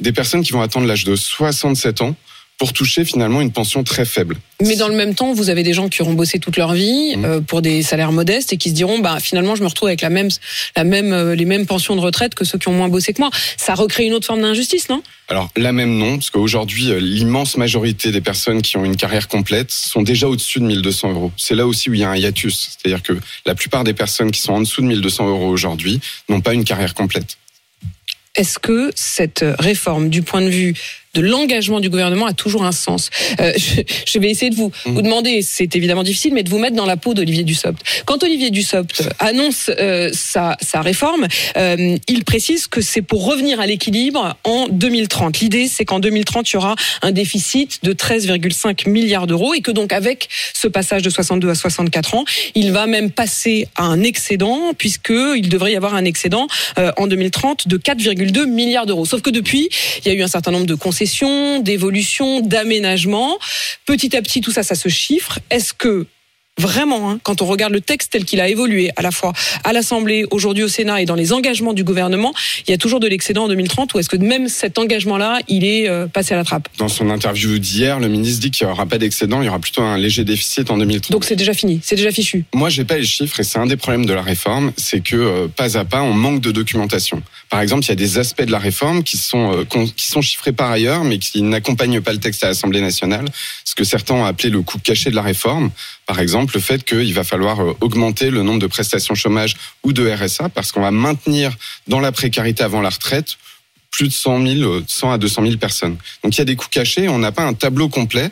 des 0.00 0.12
personnes 0.12 0.42
qui 0.42 0.52
vont 0.52 0.62
attendre 0.62 0.86
l'âge 0.86 1.04
de 1.04 1.14
67 1.16 2.00
ans 2.02 2.16
pour 2.58 2.72
toucher 2.72 3.04
finalement 3.04 3.40
une 3.40 3.50
pension 3.50 3.82
très 3.82 4.04
faible. 4.04 4.36
Mais 4.64 4.76
dans 4.76 4.86
le 4.86 4.94
même 4.94 5.16
temps, 5.16 5.32
vous 5.32 5.50
avez 5.50 5.64
des 5.64 5.72
gens 5.72 5.88
qui 5.88 6.00
auront 6.02 6.12
bossé 6.12 6.38
toute 6.38 6.56
leur 6.56 6.74
vie 6.74 7.16
Mhm. 7.16 7.24
euh, 7.24 7.40
pour 7.40 7.60
des 7.60 7.82
salaires 7.82 8.12
modestes 8.12 8.52
et 8.52 8.56
qui 8.56 8.68
se 8.70 8.74
diront, 8.74 9.00
bah 9.00 9.18
finalement, 9.18 9.56
je 9.56 9.62
me 9.62 9.66
retrouve 9.68 9.88
avec 9.88 10.00
la 10.00 10.10
même, 10.10 10.28
la 10.76 10.84
même, 10.84 11.12
euh, 11.12 11.34
les 11.34 11.44
mêmes 11.44 11.66
pensions 11.66 11.96
de 11.96 12.00
retraite 12.00 12.36
que 12.36 12.44
ceux 12.44 12.58
qui 12.58 12.68
ont 12.68 12.72
moins 12.72 12.88
bossé 12.88 13.12
que 13.12 13.20
moi. 13.20 13.30
Ça 13.56 13.74
recrée 13.74 14.04
une 14.04 14.12
autre 14.12 14.26
forme 14.26 14.42
d'injustice, 14.42 14.88
non? 14.88 15.02
Alors 15.28 15.50
là 15.56 15.72
même 15.72 15.96
non, 15.98 16.16
parce 16.18 16.30
qu'aujourd'hui, 16.30 16.90
euh, 16.92 17.00
l'immense 17.00 17.56
majorité 17.56 18.12
des 18.12 18.20
personnes 18.20 18.62
qui 18.62 18.76
ont 18.76 18.84
une 18.84 18.96
carrière 18.96 19.26
complète 19.26 19.72
sont 19.72 20.02
déjà 20.02 20.28
au-dessus 20.28 20.60
de 20.60 20.64
1200 20.66 21.12
euros. 21.12 21.32
C'est 21.36 21.54
là 21.56 21.66
aussi 21.66 21.90
où 21.90 21.94
il 21.94 22.00
y 22.00 22.04
a 22.04 22.10
un 22.10 22.16
hiatus. 22.16 22.76
C'est-à-dire 22.80 23.02
que 23.02 23.14
la 23.46 23.54
plupart 23.56 23.82
des 23.82 23.94
personnes 23.94 24.30
qui 24.30 24.40
sont 24.40 24.52
en 24.52 24.60
dessous 24.60 24.82
de 24.82 24.86
1200 24.86 25.28
euros 25.28 25.48
aujourd'hui 25.48 26.00
n'ont 26.28 26.40
pas 26.40 26.54
une 26.54 26.64
carrière 26.64 26.94
complète. 26.94 27.38
Est-ce 28.36 28.58
que 28.58 28.92
cette 28.94 29.44
réforme, 29.58 30.08
du 30.08 30.22
point 30.22 30.40
de 30.42 30.48
vue 30.48 30.74
de 31.14 31.20
l'engagement 31.20 31.80
du 31.80 31.90
gouvernement, 31.90 32.26
a 32.26 32.32
toujours 32.32 32.64
un 32.64 32.72
sens 32.72 33.10
Euh, 33.40 33.52
je, 33.56 33.82
je 34.06 34.18
vais 34.18 34.30
essayer 34.30 34.50
de 34.50 34.54
vous, 34.56 34.72
Mhm. 34.86 34.94
vous 34.94 35.02
demander, 35.02 35.42
c'est 35.42 35.74
évidemment 35.76 36.02
difficile, 36.02 36.32
mais 36.32 36.42
de 36.42 36.48
vous 36.50 36.58
mettre 36.58 36.76
dans 36.76 36.86
la 36.86 36.96
peau 36.96 37.12
d'Olivier 37.14 37.44
Dussopt. 37.44 37.80
Quand 38.06 38.22
Olivier 38.22 38.50
Dussopt 38.50 39.02
annonce 39.18 39.70
euh, 39.78 40.10
sa, 40.14 40.56
sa 40.62 40.80
réforme, 40.80 41.26
euh, 41.56 41.96
il 42.08 42.24
précise 42.24 42.66
que 42.66 42.80
c'est 42.80 43.02
pour 43.02 43.26
revenir 43.26 43.60
à 43.60 43.66
l'équilibre 43.66 44.36
en 44.44 44.68
2030. 44.68 45.40
L'idée, 45.40 45.68
c'est 45.68 45.84
qu'en 45.84 46.00
2030, 46.00 46.50
il 46.50 46.54
y 46.54 46.56
aura 46.56 46.76
un 47.02 47.12
déficit 47.12 47.80
de 47.82 47.92
13,5 47.92 48.88
milliards 48.88 49.26
d'euros 49.26 49.52
et 49.54 49.60
que 49.60 49.70
donc 49.70 49.92
avec 49.92 50.28
ce 50.54 50.66
passage 50.68 51.02
de 51.02 51.10
62 51.10 51.50
à 51.50 51.54
64 51.54 52.14
ans, 52.14 52.24
il 52.54 52.72
va 52.72 52.86
même 52.86 53.10
passer 53.10 53.68
à 53.76 53.84
un 53.84 54.02
excédent 54.02 54.72
puisque 54.78 55.12
il 55.36 55.48
devrait 55.48 55.72
y 55.72 55.76
avoir 55.76 55.94
un 55.94 56.04
excédent 56.04 56.46
euh, 56.78 56.90
en 56.96 57.06
2030 57.06 57.68
de 57.68 57.76
4,2 57.76 58.46
milliards 58.46 58.86
d'euros. 58.86 59.04
Sauf 59.04 59.20
que 59.20 59.30
depuis, 59.30 59.68
il 60.04 60.08
y 60.08 60.14
a 60.14 60.14
eu 60.18 60.22
un 60.22 60.28
certain 60.28 60.50
nombre 60.52 60.66
de 60.66 60.74
concessions, 61.02 61.58
d'évolutions, 61.58 62.40
d'aménagements. 62.40 63.38
Petit 63.86 64.16
à 64.16 64.22
petit, 64.22 64.40
tout 64.40 64.52
ça, 64.52 64.62
ça 64.62 64.76
se 64.76 64.88
chiffre. 64.88 65.40
Est-ce 65.50 65.74
que 65.74 66.06
Vraiment, 66.58 67.10
hein, 67.10 67.18
quand 67.22 67.40
on 67.40 67.46
regarde 67.46 67.72
le 67.72 67.80
texte 67.80 68.12
tel 68.12 68.26
qu'il 68.26 68.38
a 68.38 68.46
évolué, 68.46 68.90
à 68.96 69.02
la 69.02 69.10
fois 69.10 69.32
à 69.64 69.72
l'Assemblée, 69.72 70.26
aujourd'hui 70.30 70.62
au 70.62 70.68
Sénat 70.68 71.00
et 71.00 71.06
dans 71.06 71.14
les 71.14 71.32
engagements 71.32 71.72
du 71.72 71.82
gouvernement, 71.82 72.34
il 72.66 72.70
y 72.70 72.74
a 72.74 72.76
toujours 72.76 73.00
de 73.00 73.08
l'excédent 73.08 73.44
en 73.44 73.48
2030 73.48 73.94
ou 73.94 73.98
est-ce 73.98 74.10
que 74.10 74.18
même 74.18 74.48
cet 74.48 74.78
engagement-là, 74.78 75.40
il 75.48 75.64
est 75.64 75.88
euh, 75.88 76.06
passé 76.06 76.34
à 76.34 76.36
la 76.36 76.44
trappe? 76.44 76.68
Dans 76.76 76.88
son 76.88 77.08
interview 77.08 77.58
d'hier, 77.58 78.00
le 78.00 78.08
ministre 78.08 78.40
dit 78.40 78.50
qu'il 78.50 78.66
n'y 78.66 78.72
aura 78.72 78.84
pas 78.84 78.98
d'excédent, 78.98 79.40
il 79.40 79.46
y 79.46 79.48
aura 79.48 79.60
plutôt 79.60 79.80
un 79.80 79.96
léger 79.96 80.24
déficit 80.24 80.70
en 80.70 80.76
2030. 80.76 81.10
Donc 81.10 81.24
c'est 81.24 81.36
déjà 81.36 81.54
fini, 81.54 81.80
c'est 81.82 81.96
déjà 81.96 82.12
fichu. 82.12 82.44
Moi, 82.52 82.68
j'ai 82.68 82.84
pas 82.84 82.98
les 82.98 83.06
chiffres 83.06 83.40
et 83.40 83.44
c'est 83.44 83.58
un 83.58 83.66
des 83.66 83.78
problèmes 83.78 84.04
de 84.04 84.12
la 84.12 84.22
réforme, 84.22 84.72
c'est 84.76 85.00
que 85.00 85.16
euh, 85.16 85.48
pas 85.48 85.78
à 85.78 85.86
pas, 85.86 86.02
on 86.02 86.12
manque 86.12 86.42
de 86.42 86.50
documentation. 86.50 87.22
Par 87.48 87.62
exemple, 87.62 87.86
il 87.86 87.88
y 87.88 87.92
a 87.92 87.96
des 87.96 88.18
aspects 88.18 88.44
de 88.44 88.52
la 88.52 88.58
réforme 88.58 89.04
qui 89.04 89.16
sont 89.16 89.64
euh, 89.74 89.84
qui 89.96 90.06
sont 90.06 90.20
chiffrés 90.20 90.52
par 90.52 90.70
ailleurs, 90.70 91.02
mais 91.02 91.16
qui 91.18 91.40
n'accompagnent 91.40 92.02
pas 92.02 92.12
le 92.12 92.18
texte 92.18 92.44
à 92.44 92.48
l'Assemblée 92.48 92.82
nationale. 92.82 93.24
Ce 93.64 93.74
que 93.74 93.84
certains 93.84 94.14
ont 94.14 94.26
appelé 94.26 94.50
le 94.50 94.60
coût 94.60 94.78
caché 94.78 95.08
de 95.08 95.16
la 95.16 95.22
réforme. 95.22 95.70
Par 96.06 96.20
exemple, 96.20 96.54
le 96.54 96.60
fait 96.60 96.84
qu'il 96.84 97.14
va 97.14 97.24
falloir 97.24 97.60
euh, 97.62 97.76
augmenter 97.80 98.30
le 98.30 98.42
nombre 98.42 98.58
de 98.58 98.66
prestations 98.66 99.14
chômage 99.14 99.56
ou 99.84 99.92
de 99.92 100.08
RSA 100.08 100.48
parce 100.48 100.72
qu'on 100.72 100.80
va 100.80 100.90
maintenir 100.90 101.52
dans 101.88 102.00
la 102.00 102.12
précarité 102.12 102.62
avant 102.62 102.80
la 102.80 102.90
retraite 102.90 103.36
plus 103.90 104.08
de 104.08 104.12
100 104.12 104.46
000, 104.46 104.62
euh, 104.62 104.84
100 104.86 105.12
à 105.12 105.18
200 105.18 105.42
000 105.42 105.56
personnes. 105.58 105.96
Donc 106.24 106.34
il 106.34 106.38
y 106.38 106.40
a 106.40 106.44
des 106.44 106.56
coûts 106.56 106.68
cachés. 106.70 107.08
On 107.08 107.18
n'a 107.18 107.30
pas 107.30 107.44
un 107.44 107.54
tableau 107.54 107.88
complet 107.88 108.30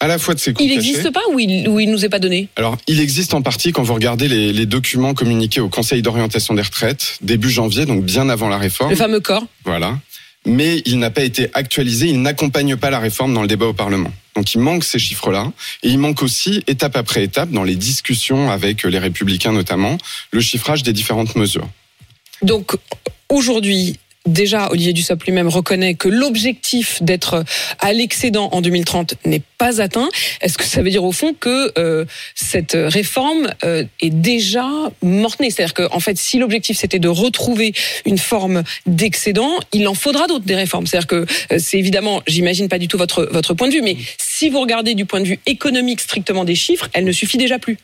à 0.00 0.08
la 0.08 0.18
fois 0.18 0.34
de 0.34 0.40
ces 0.40 0.52
coûts 0.52 0.62
Il 0.64 0.70
n'existe 0.70 1.10
pas 1.12 1.20
ou 1.32 1.38
il, 1.38 1.68
ou 1.68 1.78
il 1.78 1.88
nous 1.88 2.04
est 2.04 2.08
pas 2.08 2.18
donné? 2.18 2.48
Alors, 2.56 2.76
il 2.88 2.98
existe 2.98 3.34
en 3.34 3.42
partie 3.42 3.70
quand 3.70 3.84
vous 3.84 3.94
regardez 3.94 4.26
les, 4.26 4.52
les 4.52 4.66
documents 4.66 5.14
communiqués 5.14 5.60
au 5.60 5.68
Conseil 5.68 6.02
d'orientation 6.02 6.54
des 6.54 6.62
retraites 6.62 7.18
début 7.20 7.50
janvier, 7.50 7.86
donc 7.86 8.04
bien 8.04 8.28
avant 8.28 8.48
la 8.48 8.58
réforme. 8.58 8.90
Le 8.90 8.96
fameux 8.96 9.20
corps. 9.20 9.46
Voilà. 9.64 9.96
Mais 10.44 10.82
il 10.86 10.98
n'a 10.98 11.10
pas 11.10 11.22
été 11.22 11.48
actualisé, 11.54 12.08
il 12.08 12.20
n'accompagne 12.20 12.76
pas 12.76 12.90
la 12.90 12.98
réforme 12.98 13.32
dans 13.32 13.42
le 13.42 13.48
débat 13.48 13.66
au 13.66 13.72
Parlement. 13.72 14.12
Donc 14.34 14.54
il 14.54 14.60
manque 14.60 14.82
ces 14.84 14.98
chiffres-là. 14.98 15.52
Et 15.82 15.88
il 15.88 15.98
manque 15.98 16.22
aussi, 16.22 16.64
étape 16.66 16.96
après 16.96 17.22
étape, 17.22 17.50
dans 17.50 17.64
les 17.64 17.76
discussions 17.76 18.50
avec 18.50 18.82
les 18.82 18.98
républicains 18.98 19.52
notamment, 19.52 19.98
le 20.30 20.40
chiffrage 20.40 20.82
des 20.82 20.92
différentes 20.92 21.36
mesures. 21.36 21.68
Donc 22.42 22.72
aujourd'hui, 23.28 23.98
déjà 24.26 24.70
Olivier 24.70 24.92
Dussopt 24.92 25.24
lui-même 25.24 25.48
reconnaît 25.48 25.94
que 25.94 26.08
l'objectif 26.08 27.02
d'être 27.02 27.44
à 27.78 27.92
l'excédent 27.92 28.48
en 28.52 28.60
2030 28.60 29.14
n'est 29.26 29.42
pas 29.58 29.80
atteint. 29.80 30.08
Est-ce 30.40 30.58
que 30.58 30.64
ça 30.64 30.82
veut 30.82 30.90
dire 30.90 31.04
au 31.04 31.12
fond 31.12 31.34
que 31.38 31.72
euh, 31.78 32.04
cette 32.34 32.76
réforme 32.76 33.50
euh, 33.64 33.84
est 34.00 34.10
déjà 34.10 34.68
morte-née 35.02 35.50
C'est-à-dire 35.50 35.74
qu'en 35.74 35.96
en 35.96 36.00
fait, 36.00 36.18
si 36.18 36.38
l'objectif 36.38 36.78
c'était 36.78 36.98
de 36.98 37.08
retrouver 37.08 37.72
une 38.06 38.18
forme 38.18 38.62
d'excédent, 38.86 39.58
il 39.72 39.86
en 39.88 39.94
faudra 39.94 40.26
d'autres 40.26 40.44
des 40.44 40.56
réformes. 40.56 40.86
C'est-à-dire 40.86 41.08
que 41.08 41.26
euh, 41.52 41.58
c'est 41.58 41.78
évidemment, 41.78 42.22
j'imagine 42.26 42.68
pas 42.68 42.78
du 42.78 42.88
tout 42.88 42.98
votre 42.98 43.28
votre 43.30 43.54
point 43.54 43.68
de 43.68 43.72
vue, 43.72 43.82
mais 43.82 43.96
si 44.18 44.50
vous 44.50 44.60
regardez 44.60 44.94
du 44.94 45.04
point 45.04 45.20
de 45.20 45.26
vue 45.26 45.40
économique 45.46 46.00
strictement 46.00 46.44
des 46.44 46.54
chiffres, 46.54 46.88
elle 46.92 47.04
ne 47.04 47.12
suffit 47.12 47.38
déjà 47.38 47.58
plus. 47.58 47.78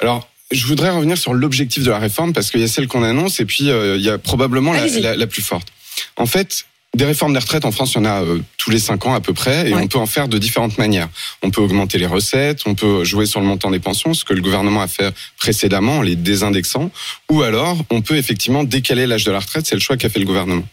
Alors, 0.00 0.28
je 0.52 0.66
voudrais 0.66 0.90
revenir 0.90 1.18
sur 1.18 1.34
l'objectif 1.34 1.82
de 1.84 1.90
la 1.90 1.98
réforme 1.98 2.32
parce 2.32 2.50
qu'il 2.50 2.60
y 2.60 2.64
a 2.64 2.68
celle 2.68 2.86
qu'on 2.88 3.02
annonce 3.02 3.40
et 3.40 3.44
puis 3.44 3.70
euh, 3.70 3.96
il 3.96 4.02
y 4.02 4.10
a 4.10 4.18
probablement 4.18 4.72
la, 4.72 4.82
Allez-y. 4.82 5.00
la- 5.00 5.16
la 5.16 5.26
plus 5.26 5.42
forte. 5.42 5.68
En 6.16 6.26
fait, 6.26 6.64
des 6.94 7.04
réformes 7.06 7.32
des 7.32 7.38
retraites 7.38 7.64
en 7.64 7.72
France, 7.72 7.92
il 7.94 7.96
y 7.96 8.00
en 8.00 8.04
a 8.04 8.22
euh, 8.22 8.38
tous 8.58 8.70
les 8.70 8.78
cinq 8.78 9.06
ans 9.06 9.14
à 9.14 9.20
peu 9.20 9.32
près, 9.32 9.70
et 9.70 9.74
Ouais. 9.74 9.80
on 9.82 9.88
peut 9.88 9.98
en 9.98 10.04
faire 10.06 10.28
de 10.28 10.36
différentes 10.36 10.76
manières. 10.76 11.08
On 11.42 11.50
peut 11.50 11.62
augmenter 11.62 11.96
les 11.96 12.06
recettes, 12.06 12.62
on 12.66 12.74
peut 12.74 13.02
jouer 13.04 13.24
sur 13.24 13.40
le 13.40 13.46
montant 13.46 13.70
des 13.70 13.78
pensions, 13.78 14.12
ce 14.12 14.24
que 14.26 14.34
le 14.34 14.42
gouvernement 14.42 14.82
a 14.82 14.88
fait 14.88 15.14
précédemment 15.38 15.98
en 15.98 16.02
les 16.02 16.16
désindexant, 16.16 16.90
ou 17.30 17.42
alors 17.42 17.78
on 17.90 18.02
peut 18.02 18.16
effectivement 18.16 18.62
décaler 18.62 19.06
l'âge 19.06 19.24
de 19.24 19.30
la 19.32 19.40
retraite, 19.40 19.66
c'est 19.66 19.74
le 19.74 19.80
choix 19.80 19.96
qu'a 19.96 20.10
fait 20.10 20.18
le 20.20 20.26
gouvernement. 20.26 20.64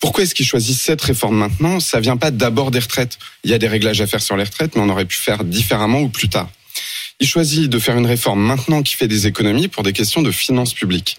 Pourquoi 0.00 0.24
est-ce 0.24 0.34
qu'ils 0.34 0.46
choisissent 0.46 0.80
cette 0.82 1.00
réforme 1.02 1.36
maintenant? 1.36 1.78
Ça 1.78 2.00
vient 2.00 2.16
pas 2.16 2.32
d'abord 2.32 2.72
des 2.72 2.80
retraites. 2.80 3.18
Il 3.44 3.50
y 3.52 3.54
a 3.54 3.58
des 3.58 3.68
réglages 3.68 4.00
à 4.00 4.08
faire 4.08 4.20
sur 4.20 4.36
les 4.36 4.42
retraites, 4.42 4.74
mais 4.74 4.82
on 4.82 4.88
aurait 4.88 5.04
pu 5.04 5.16
faire 5.16 5.44
différemment 5.44 6.00
ou 6.00 6.08
plus 6.08 6.28
tard. 6.28 6.48
Il 7.20 7.26
choisit 7.26 7.70
de 7.70 7.78
faire 7.78 7.96
une 7.96 8.06
réforme 8.06 8.40
maintenant 8.40 8.82
qui 8.82 8.94
fait 8.94 9.08
des 9.08 9.26
économies 9.26 9.68
pour 9.68 9.82
des 9.82 9.92
questions 9.92 10.22
de 10.22 10.30
finances 10.30 10.74
publiques. 10.74 11.18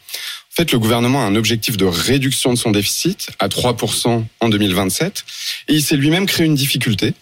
En 0.51 0.55
fait, 0.55 0.71
le 0.71 0.79
gouvernement 0.79 1.23
a 1.23 1.25
un 1.25 1.35
objectif 1.35 1.77
de 1.77 1.85
réduction 1.85 2.53
de 2.53 2.57
son 2.57 2.71
déficit 2.71 3.29
à 3.39 3.47
3% 3.47 4.23
en 4.39 4.49
2027 4.49 5.25
et 5.69 5.73
il 5.73 5.83
s'est 5.83 5.95
lui-même 5.95 6.25
créé 6.25 6.45
une 6.45 6.55
difficulté 6.55 7.13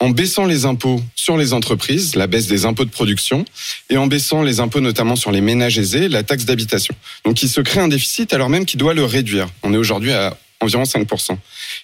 en 0.00 0.10
baissant 0.10 0.44
les 0.44 0.64
impôts 0.64 1.02
sur 1.16 1.36
les 1.36 1.52
entreprises, 1.52 2.14
la 2.14 2.26
baisse 2.26 2.46
des 2.46 2.64
impôts 2.64 2.84
de 2.84 2.90
production, 2.90 3.44
et 3.90 3.96
en 3.96 4.06
baissant 4.06 4.42
les 4.42 4.60
impôts 4.60 4.80
notamment 4.80 5.16
sur 5.16 5.32
les 5.32 5.40
ménages 5.40 5.78
aisés, 5.78 6.08
la 6.08 6.22
taxe 6.22 6.44
d'habitation. 6.44 6.94
Donc 7.24 7.42
il 7.42 7.48
se 7.48 7.60
crée 7.60 7.80
un 7.80 7.88
déficit 7.88 8.32
alors 8.32 8.48
même 8.48 8.64
qu'il 8.64 8.78
doit 8.78 8.94
le 8.94 9.04
réduire. 9.04 9.48
On 9.62 9.74
est 9.74 9.76
aujourd'hui 9.76 10.12
à 10.12 10.36
environ 10.60 10.84
5%. 10.84 11.36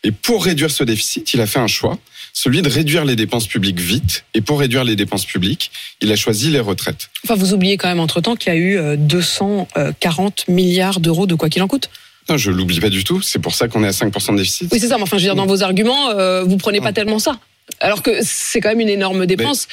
Et 0.04 0.12
pour 0.12 0.44
réduire 0.44 0.70
ce 0.70 0.84
déficit, 0.84 1.34
il 1.34 1.40
a 1.40 1.46
fait 1.46 1.58
un 1.58 1.66
choix, 1.66 1.98
celui 2.34 2.60
de 2.60 2.68
réduire 2.68 3.06
les 3.06 3.16
dépenses 3.16 3.46
publiques 3.46 3.80
vite. 3.80 4.24
Et 4.34 4.42
pour 4.42 4.58
réduire 4.58 4.84
les 4.84 4.96
dépenses 4.96 5.24
publiques, 5.24 5.70
il 6.02 6.12
a 6.12 6.16
choisi 6.16 6.50
les 6.50 6.60
retraites. 6.60 7.08
Enfin, 7.24 7.36
vous 7.36 7.54
oubliez 7.54 7.78
quand 7.78 7.88
même 7.88 8.00
entre-temps 8.00 8.36
qu'il 8.36 8.52
y 8.52 8.56
a 8.56 8.58
eu 8.58 8.76
euh, 8.76 8.96
240 8.96 10.48
milliards 10.48 11.00
d'euros 11.00 11.26
de 11.26 11.36
quoi 11.36 11.48
qu'il 11.48 11.62
en 11.62 11.68
coûte. 11.68 11.88
Non, 12.28 12.36
je 12.36 12.50
l'oublie 12.50 12.80
pas 12.80 12.90
du 12.90 13.04
tout. 13.04 13.22
C'est 13.22 13.38
pour 13.38 13.54
ça 13.54 13.68
qu'on 13.68 13.84
est 13.84 13.88
à 13.88 13.92
5% 13.92 14.32
de 14.32 14.38
déficit. 14.38 14.68
Oui, 14.72 14.80
c'est 14.80 14.88
ça. 14.88 14.96
Mais 14.96 15.04
enfin, 15.04 15.16
je 15.16 15.22
veux 15.22 15.28
dire, 15.28 15.36
dans 15.36 15.46
vos 15.46 15.62
arguments, 15.62 16.10
euh, 16.10 16.42
vous 16.42 16.56
prenez 16.56 16.80
pas 16.80 16.92
tellement 16.92 17.18
ça. 17.18 17.38
Alors 17.80 18.02
que 18.02 18.10
c'est 18.22 18.60
quand 18.60 18.70
même 18.70 18.80
une 18.80 18.88
énorme 18.88 19.26
dépense. 19.26 19.68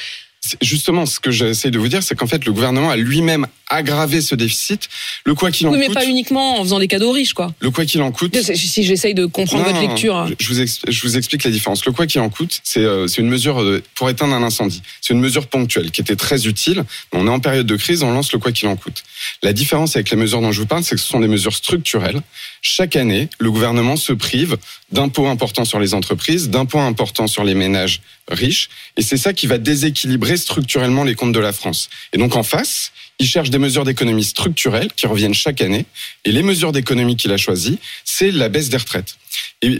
Justement 0.60 1.06
ce 1.06 1.20
que 1.20 1.30
j'essaie 1.30 1.70
de 1.70 1.78
vous 1.78 1.88
dire, 1.88 2.02
c'est 2.02 2.14
qu'en 2.14 2.26
fait 2.26 2.44
le 2.44 2.52
gouvernement 2.52 2.90
a 2.90 2.96
lui-même 2.96 3.46
aggravé 3.68 4.20
ce 4.20 4.34
déficit. 4.34 4.88
Le 5.24 5.34
quoi 5.34 5.50
qu'il 5.50 5.66
en 5.66 5.72
Oui, 5.72 5.78
mais 5.78 5.88
pas 5.88 6.04
uniquement 6.04 6.58
en 6.60 6.62
faisant 6.62 6.78
des 6.78 6.88
cadeaux 6.88 7.08
aux 7.10 7.12
riches, 7.12 7.32
quoi. 7.32 7.54
Le 7.60 7.70
quoi 7.70 7.86
qu'il 7.86 8.02
en 8.02 8.12
coûte. 8.12 8.36
Si 8.54 8.82
j'essaye 8.82 9.14
de 9.14 9.24
comprendre 9.24 9.64
Non, 9.64 9.72
votre 9.72 9.88
lecture. 9.88 10.16
hein. 10.16 10.28
Je 10.38 10.48
vous, 10.48 10.60
ex- 10.60 10.80
je 10.86 11.02
vous 11.02 11.16
explique 11.16 11.44
la 11.44 11.50
différence. 11.50 11.84
Le 11.86 11.92
quoi 11.92 12.06
qu'il 12.06 12.20
en 12.20 12.28
coûte, 12.28 12.60
c'est 12.64 12.80
euh, 12.84 13.06
une 13.06 13.28
mesure 13.28 13.62
euh, 13.62 13.82
pour 13.94 14.10
éteindre 14.10 14.34
un 14.34 14.42
incendie. 14.42 14.82
C'est 15.00 15.14
une 15.14 15.20
mesure 15.20 15.46
ponctuelle 15.46 15.90
qui 15.90 16.00
était 16.02 16.16
très 16.16 16.46
utile. 16.46 16.84
On 17.12 17.26
est 17.26 17.30
en 17.30 17.40
période 17.40 17.66
de 17.66 17.76
crise, 17.76 18.02
on 18.02 18.10
lance 18.12 18.32
le 18.32 18.38
quoi 18.38 18.52
qu'il 18.52 18.68
en 18.68 18.76
coûte. 18.76 19.04
La 19.42 19.52
différence 19.54 19.96
avec 19.96 20.10
les 20.10 20.16
mesures 20.16 20.42
dont 20.42 20.52
je 20.52 20.60
vous 20.60 20.66
parle, 20.66 20.82
c'est 20.84 20.96
que 20.96 21.00
ce 21.00 21.06
sont 21.08 21.20
des 21.20 21.28
mesures 21.28 21.54
structurelles. 21.54 22.20
Chaque 22.64 22.94
année, 22.94 23.28
le 23.40 23.50
gouvernement 23.50 23.96
se 23.96 24.12
prive 24.12 24.56
d'impôts 24.92 25.26
importants 25.26 25.64
sur 25.64 25.80
les 25.80 25.94
entreprises, 25.94 26.48
d'impôts 26.48 26.78
importants 26.78 27.26
sur 27.26 27.42
les 27.42 27.56
ménages 27.56 28.00
riches, 28.28 28.68
et 28.96 29.02
c'est 29.02 29.16
ça 29.16 29.32
qui 29.32 29.48
va 29.48 29.58
déséquilibrer 29.58 30.36
structurellement 30.36 31.02
les 31.02 31.16
comptes 31.16 31.32
de 31.32 31.40
la 31.40 31.52
France. 31.52 31.90
Et 32.12 32.18
donc 32.18 32.36
en 32.36 32.44
face, 32.44 32.92
il 33.18 33.26
cherche 33.26 33.50
des 33.50 33.58
mesures 33.58 33.84
d'économie 33.84 34.22
structurelles 34.22 34.92
qui 34.94 35.08
reviennent 35.08 35.34
chaque 35.34 35.60
année, 35.60 35.86
et 36.24 36.30
les 36.30 36.44
mesures 36.44 36.70
d'économie 36.70 37.16
qu'il 37.16 37.32
a 37.32 37.36
choisies, 37.36 37.80
c'est 38.04 38.30
la 38.30 38.48
baisse 38.48 38.68
des 38.68 38.76
retraites. 38.76 39.16
Et 39.62 39.78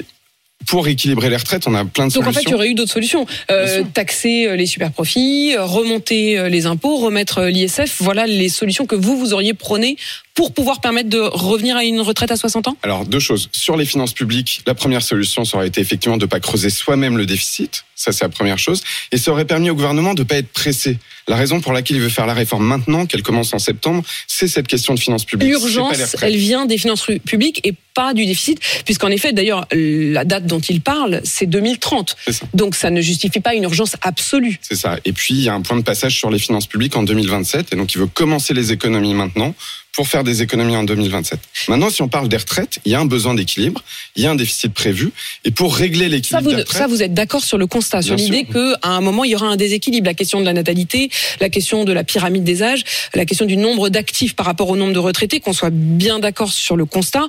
pour 0.66 0.88
équilibrer 0.88 1.30
les 1.30 1.36
retraites, 1.36 1.66
on 1.66 1.74
a 1.74 1.84
plein 1.84 2.06
de 2.06 2.12
Donc 2.12 2.22
en 2.22 2.32
solutions. 2.32 2.32
fait, 2.32 2.48
il 2.48 2.50
y 2.50 2.54
aurait 2.54 2.68
eu 2.68 2.74
d'autres 2.74 2.92
solutions. 2.92 3.26
Euh, 3.50 3.82
taxer 3.92 4.46
euh, 4.46 4.56
les 4.56 4.66
super 4.66 4.90
profits, 4.90 5.54
euh, 5.54 5.64
remonter 5.64 6.38
euh, 6.38 6.48
les 6.48 6.66
impôts, 6.66 6.96
remettre 6.96 7.44
l'ISF. 7.44 8.00
Voilà 8.00 8.26
les 8.26 8.48
solutions 8.48 8.86
que 8.86 8.94
vous, 8.94 9.16
vous 9.16 9.32
auriez 9.32 9.54
prônées 9.54 9.96
pour 10.34 10.54
pouvoir 10.54 10.80
permettre 10.80 11.10
de 11.10 11.18
revenir 11.20 11.76
à 11.76 11.84
une 11.84 12.00
retraite 12.00 12.30
à 12.30 12.36
60 12.36 12.68
ans? 12.68 12.76
Alors, 12.82 13.04
deux 13.04 13.20
choses. 13.20 13.50
Sur 13.52 13.76
les 13.76 13.84
finances 13.84 14.14
publiques, 14.14 14.62
la 14.66 14.74
première 14.74 15.02
solution, 15.02 15.44
ça 15.44 15.58
aurait 15.58 15.68
été 15.68 15.80
effectivement 15.80 16.16
de 16.16 16.24
ne 16.24 16.30
pas 16.30 16.40
creuser 16.40 16.70
soi-même 16.70 17.18
le 17.18 17.26
déficit. 17.26 17.84
Ça, 17.94 18.12
c'est 18.12 18.24
la 18.24 18.30
première 18.30 18.58
chose. 18.58 18.82
Et 19.12 19.18
ça 19.18 19.30
aurait 19.30 19.44
permis 19.44 19.70
au 19.70 19.74
gouvernement 19.74 20.14
de 20.14 20.22
ne 20.22 20.26
pas 20.26 20.36
être 20.36 20.52
pressé. 20.52 20.98
La 21.28 21.36
raison 21.36 21.60
pour 21.60 21.72
laquelle 21.72 21.96
il 21.96 22.02
veut 22.02 22.08
faire 22.08 22.26
la 22.26 22.34
réforme 22.34 22.64
maintenant, 22.64 23.06
qu'elle 23.06 23.22
commence 23.22 23.54
en 23.54 23.58
septembre, 23.58 24.02
c'est 24.26 24.48
cette 24.48 24.66
question 24.66 24.94
de 24.94 25.00
finances 25.00 25.24
publiques. 25.24 25.48
L'urgence, 25.48 26.16
elle 26.20 26.36
vient 26.36 26.66
des 26.66 26.78
finances 26.78 27.06
publiques 27.24 27.60
et 27.64 27.74
pas 27.94 28.14
du 28.14 28.24
déficit, 28.24 28.58
puisqu'en 28.84 29.08
effet, 29.08 29.32
d'ailleurs, 29.32 29.66
la 29.72 30.24
date 30.24 30.46
dont 30.46 30.60
il 30.60 30.80
parle, 30.80 31.20
c'est 31.24 31.46
2030. 31.46 32.16
C'est 32.24 32.32
ça. 32.32 32.46
Donc 32.54 32.74
ça 32.74 32.90
ne 32.90 33.00
justifie 33.00 33.40
pas 33.40 33.54
une 33.54 33.64
urgence 33.64 33.96
absolue. 34.00 34.58
C'est 34.62 34.76
ça. 34.76 34.98
Et 35.04 35.12
puis, 35.12 35.34
il 35.34 35.42
y 35.42 35.48
a 35.48 35.54
un 35.54 35.60
point 35.60 35.76
de 35.76 35.82
passage 35.82 36.16
sur 36.16 36.30
les 36.30 36.38
finances 36.38 36.66
publiques 36.66 36.96
en 36.96 37.02
2027. 37.02 37.72
Et 37.72 37.76
donc, 37.76 37.94
il 37.94 37.98
veut 37.98 38.06
commencer 38.06 38.54
les 38.54 38.72
économies 38.72 39.14
maintenant 39.14 39.54
pour 39.92 40.08
faire 40.08 40.24
des 40.24 40.40
économies 40.40 40.74
en 40.74 40.84
2027. 40.84 41.38
Maintenant, 41.68 41.90
si 41.90 42.00
on 42.00 42.08
parle 42.08 42.26
des 42.26 42.38
retraites, 42.38 42.78
il 42.86 42.92
y 42.92 42.94
a 42.94 43.00
un 43.00 43.04
besoin 43.04 43.34
d'équilibre, 43.34 43.82
il 44.16 44.22
y 44.22 44.26
a 44.26 44.30
un 44.30 44.34
déficit 44.34 44.72
prévu. 44.72 45.12
Et 45.44 45.50
pour 45.50 45.76
régler 45.76 46.06
Ça, 46.06 46.08
l'équilibre 46.08 46.50
retraites, 46.56 46.82
ça, 46.82 46.86
vous 46.86 47.02
êtes 47.02 47.12
d'accord 47.12 47.44
sur 47.44 47.58
le 47.58 47.66
constat, 47.66 48.00
sur 48.00 48.16
l'idée 48.16 48.44
qu'à 48.44 48.88
un 48.88 49.02
moment, 49.02 49.24
il 49.24 49.32
y 49.32 49.34
aura 49.34 49.48
un 49.48 49.56
déséquilibre. 49.56 50.06
La 50.06 50.14
question 50.14 50.40
de 50.40 50.46
la 50.46 50.54
natalité, 50.54 51.10
la 51.40 51.50
question 51.50 51.84
de 51.84 51.92
la 51.92 52.04
pyramide 52.04 52.42
des 52.42 52.62
âges, 52.62 52.84
la 53.14 53.26
question 53.26 53.44
du 53.44 53.58
nombre 53.58 53.90
d'actifs 53.90 54.34
par 54.34 54.46
rapport 54.46 54.70
au 54.70 54.76
nombre 54.76 54.94
de 54.94 54.98
retraités, 54.98 55.40
qu'on 55.40 55.52
soit 55.52 55.70
bien 55.70 56.20
d'accord 56.20 56.52
sur 56.52 56.76
le 56.76 56.86
constat. 56.86 57.28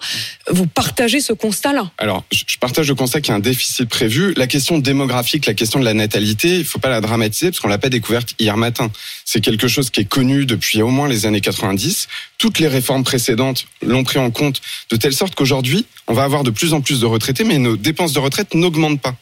Vous 0.50 0.65
partagez 0.65 1.20
ce 1.20 1.34
constat-là 1.34 1.91
Alors, 1.98 2.24
je 2.32 2.58
partage 2.60 2.88
le 2.88 2.96
constat 2.96 3.20
qu'il 3.20 3.32
y 3.32 3.34
a 3.34 3.36
un 3.36 3.39
déficit 3.39 3.89
prévu. 3.89 4.34
La 4.38 4.48
question 4.48 4.77
démographique, 4.77 5.48
la 5.48 5.53
question 5.53 5.82
de 5.82 5.86
la 5.86 5.93
natalité, 5.93 6.60
il 6.60 6.65
faut 6.65 6.79
pas 6.79 6.89
la 6.89 7.01
dramatiser 7.01 7.51
parce 7.51 7.60
qu'on 7.60 7.67
l'a 7.67 7.77
pas 7.77 7.89
découverte 7.89 8.36
hier 8.39 8.55
matin. 8.55 8.89
C'est 9.25 9.41
quelque 9.41 9.67
chose 9.67 9.89
qui 9.89 10.01
est 10.01 10.05
connu 10.05 10.45
depuis 10.45 10.81
au 10.81 10.89
moins 10.89 11.07
les 11.07 11.25
années 11.25 11.41
90. 11.41 12.07
Toutes 12.37 12.59
les 12.59 12.67
réformes 12.67 13.03
précédentes 13.03 13.65
l'ont 13.81 14.03
pris 14.03 14.19
en 14.19 14.31
compte 14.31 14.61
de 14.89 14.95
telle 14.95 15.13
sorte 15.13 15.35
qu'aujourd'hui, 15.35 15.85
on 16.07 16.13
va 16.13 16.23
avoir 16.23 16.43
de 16.43 16.51
plus 16.51 16.73
en 16.73 16.81
plus 16.81 16.99
de 16.99 17.05
retraités, 17.05 17.43
mais 17.43 17.57
nos 17.57 17.77
dépenses 17.77 18.13
de 18.13 18.19
retraite 18.19 18.53
n'augmentent 18.53 19.01
pas. 19.01 19.15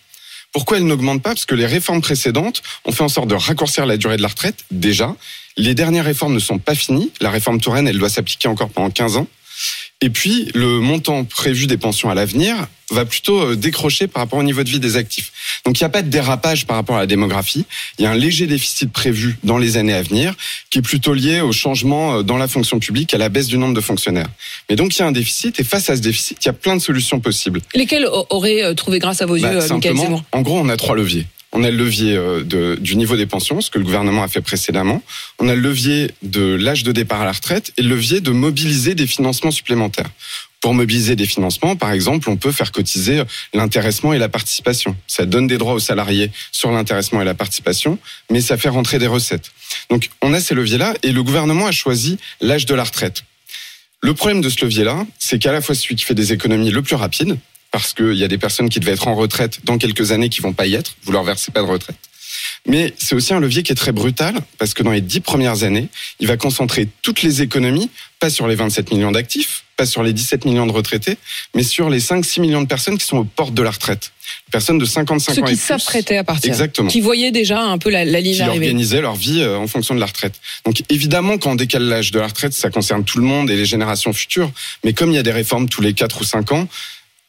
Pourquoi 0.52 0.78
elles 0.78 0.86
n'augmentent 0.86 1.22
pas? 1.22 1.30
Parce 1.30 1.46
que 1.46 1.56
les 1.56 1.66
réformes 1.66 2.02
précédentes 2.02 2.62
ont 2.84 2.92
fait 2.92 3.04
en 3.04 3.10
sorte 3.10 3.30
de 3.30 3.36
raccourcir 3.36 3.86
la 3.86 3.98
durée 3.98 4.18
de 4.18 4.22
la 4.22 4.28
retraite, 4.28 4.66
déjà. 4.70 5.16
Les 5.56 5.76
dernières 5.76 6.06
réformes 6.06 6.34
ne 6.34 6.40
sont 6.40 6.60
pas 6.60 6.76
finies. 6.76 7.12
La 7.22 7.30
réforme 7.30 7.62
Touraine, 7.62 7.88
elle 7.88 7.98
doit 7.98 8.10
s'appliquer 8.10 8.48
encore 8.48 8.70
pendant 8.70 8.90
15 8.90 9.18
ans. 9.18 9.28
Et 10.04 10.10
puis, 10.10 10.50
le 10.56 10.80
montant 10.80 11.24
prévu 11.26 11.68
des 11.68 11.78
pensions 11.78 12.10
à 12.10 12.16
l'avenir 12.16 12.56
va 12.90 13.06
plutôt 13.06 13.40
euh, 13.40 13.56
décrocher 13.56 14.08
par 14.08 14.24
rapport 14.24 14.40
au 14.40 14.44
niveau 14.44 14.64
de 14.64 14.70
vie 14.70 14.80
des 14.80 14.98
actifs. 14.98 15.32
Donc, 15.64 15.80
il 15.80 15.84
n'y 15.84 15.86
a 15.86 15.90
pas 15.90 16.02
de 16.02 16.10
dérapage 16.10 16.66
par 16.66 16.76
rapport 16.76 16.96
à 16.96 17.00
la 17.02 17.06
démographie. 17.06 17.66
Il 18.00 18.04
y 18.04 18.06
a 18.08 18.12
un 18.12 18.16
léger 18.16 18.48
déficit 18.48 18.92
prévu 18.92 19.38
dans 19.44 19.60
les 19.60 19.78
années 19.78 19.94
à 19.94 20.02
venir, 20.02 20.34
qui 20.72 20.80
est 20.80 20.82
plutôt 20.82 21.14
lié 21.14 21.40
au 21.42 21.52
changement 21.52 22.16
euh, 22.16 22.24
dans 22.24 22.38
la 22.38 22.48
fonction 22.48 22.80
publique, 22.80 23.14
à 23.14 23.20
la 23.20 23.30
baisse 23.30 23.46
du 23.48 23.60
nombre 23.60 23.76
de 23.76 23.80
fonctionnaires. 23.82 24.28
Mais 24.72 24.76
donc, 24.76 24.96
il 24.96 25.00
y 25.00 25.02
a 25.04 25.08
un 25.08 25.12
déficit, 25.12 25.60
et 25.60 25.64
face 25.64 25.90
à 25.92 25.96
ce 25.96 26.02
déficit, 26.02 26.40
il 26.44 26.48
y 26.48 26.50
a 26.50 26.54
plein 26.54 26.76
de 26.76 26.82
solutions 26.82 27.20
possibles. 27.20 27.62
Lesquels 27.76 28.06
a- 28.06 28.34
auraient 28.34 28.64
euh, 28.64 28.74
trouvé 28.74 28.98
grâce 28.98 29.22
à 29.22 29.28
vos 29.28 29.36
yeux, 29.36 29.44
Bah, 29.44 29.50
Michael 29.54 29.68
simplement, 29.70 30.04
Zemmour? 30.04 30.24
en 30.32 30.42
gros, 30.42 30.58
on 30.60 30.68
a 30.70 30.78
trois 30.78 30.96
leviers. 30.96 31.28
On 31.54 31.64
a 31.64 31.70
le 31.70 31.78
levier 31.78 32.16
euh, 32.16 32.44
de, 32.44 32.78
du 32.80 32.96
niveau 32.96 33.18
des 33.18 33.26
pensions, 33.26 33.60
ce 33.60 33.70
que 33.70 33.78
le 33.78 33.84
gouvernement 33.84 34.24
a 34.24 34.28
fait 34.28 34.42
précédemment. 34.42 35.02
On 35.40 35.50
a 35.50 35.56
le 35.56 35.62
levier 35.62 36.12
de 36.22 36.56
l'âge 36.56 36.84
de 36.84 36.92
départ 36.92 37.22
à 37.22 37.26
la 37.26 37.34
retraite 37.34 37.74
et 37.78 37.82
le 37.82 37.90
levier 37.90 38.22
de 38.22 38.32
mobiliser 38.32 38.96
des 38.96 39.08
financements 39.08 39.52
supplémentaires. 39.52 40.10
Pour 40.62 40.74
mobiliser 40.76 41.16
des 41.16 41.26
financements, 41.26 41.76
par 41.76 41.92
exemple, 41.92 42.30
on 42.30 42.38
peut 42.38 42.52
faire 42.52 42.72
cotiser 42.72 43.24
l'intéressement 43.54 44.14
et 44.14 44.20
la 44.20 44.30
participation. 44.30 44.96
Ça 45.08 45.26
donne 45.26 45.48
des 45.48 45.58
droits 45.58 45.74
aux 45.74 45.80
salariés 45.80 46.32
sur 46.52 46.72
l'intéressement 46.72 47.22
et 47.22 47.26
la 47.26 47.34
participation, 47.34 47.98
mais 48.30 48.42
ça 48.42 48.58
fait 48.58 48.70
rentrer 48.70 49.00
des 49.00 49.08
recettes. 49.08 49.52
Donc, 49.90 50.10
on 50.22 50.34
a 50.34 50.40
ces 50.40 50.54
leviers-là 50.54 50.94
et 51.02 51.12
le 51.12 51.24
gouvernement 51.24 51.66
a 51.66 51.72
choisi 51.72 52.18
l'âge 52.42 52.68
de 52.68 52.76
la 52.76 52.84
retraite. 52.84 53.24
Le 54.02 54.14
problème 54.14 54.42
de 54.42 54.50
ce 54.50 54.64
levier-là, 54.64 55.06
c'est 55.20 55.40
qu'à 55.40 55.52
la 55.52 55.62
fois 55.62 55.76
celui 55.76 55.96
qui 55.96 56.06
fait 56.06 56.16
des 56.16 56.32
économies 56.32 56.72
le 56.72 56.82
plus 56.82 56.96
rapide, 56.96 57.38
parce 57.72 57.94
qu'il 57.94 58.14
y 58.14 58.24
a 58.24 58.28
des 58.28 58.38
personnes 58.38 58.70
qui 58.70 58.80
devaient 58.80 58.92
être 58.94 59.08
en 59.08 59.16
retraite 59.16 59.60
dans 59.64 59.78
quelques 59.78 60.12
années 60.12 60.30
qui 60.30 60.42
vont 60.42 60.54
pas 60.54 60.68
y 60.68 60.76
être, 60.76 60.96
vous 61.04 61.12
leur 61.12 61.24
versez 61.24 61.52
pas 61.52 61.62
de 61.62 61.68
retraite. 61.68 61.96
Mais 62.68 62.94
c'est 62.98 63.16
aussi 63.16 63.34
un 63.34 63.40
levier 63.40 63.64
qui 63.64 63.72
est 63.72 63.76
très 63.76 63.92
brutal, 63.92 64.36
parce 64.58 64.74
que 64.74 64.84
dans 64.84 64.92
les 64.92 65.02
dix 65.02 65.20
premières 65.20 65.64
années, 65.64 65.88
il 66.20 66.28
va 66.28 66.38
concentrer 66.38 66.88
toutes 67.02 67.24
les 67.24 67.42
économies, 67.42 67.90
pas 68.20 68.30
sur 68.30 68.48
les 68.48 68.56
27 68.56 68.92
millions 68.92 69.12
d'actifs, 69.12 69.64
pas 69.78 69.86
sur 69.86 70.04
les 70.04 70.14
17 70.14 70.46
millions 70.46 70.68
de 70.68 70.72
retraités, 70.72 71.18
mais 71.56 71.64
sur 71.64 71.90
les 71.90 72.00
5-6 72.00 72.40
millions 72.40 72.62
de 72.62 72.68
personnes 72.68 72.98
qui 72.98 73.06
sont 73.06 73.18
aux 73.18 73.24
portes 73.24 73.54
de 73.56 73.64
la 73.64 73.72
retraite. 73.72 74.12
Personnes 74.52 74.78
de 74.78 74.86
55 74.86 75.34
Ceux 75.34 75.42
ans 75.42 75.46
et 75.48 75.52
qui 75.52 75.58
s'apprêtaient 75.58 76.18
à 76.18 76.24
partir, 76.24 76.52
Exactement. 76.52 76.88
qui 76.90 77.02
voyaient 77.02 77.32
déjà 77.32 77.62
un 77.62 77.78
peu 77.80 77.90
la, 77.90 78.06
la 78.06 78.22
ligne 78.22 78.36
qui 78.36 78.42
arriver. 78.44 78.66
organisaient 78.68 79.02
leur 79.02 79.16
vie 79.16 79.42
euh, 79.42 79.58
en 79.58 79.68
fonction 79.68 79.96
de 79.96 80.00
la 80.00 80.06
retraite. 80.06 80.36
Donc 80.66 80.84
évidemment, 80.90 81.38
quand 81.40 81.52
on 81.52 81.56
décale 81.56 81.84
l'âge 81.84 82.12
de 82.12 82.20
la 82.20 82.28
retraite, 82.28 82.54
ça 82.54 82.70
concerne 82.70 83.04
tout 83.04 83.18
le 83.18 83.26
monde 83.26 83.50
et 83.50 83.56
les 83.56 83.66
générations 83.66 84.14
futures. 84.14 84.52
Mais 84.84 84.94
comme 84.94 85.12
il 85.12 85.16
y 85.16 85.20
a 85.20 85.24
des 85.24 85.32
réformes 85.32 85.68
tous 85.68 85.82
les 85.82 85.94
4 85.94 86.22
ou 86.22 86.24
5 86.24 86.52
ans, 86.52 86.68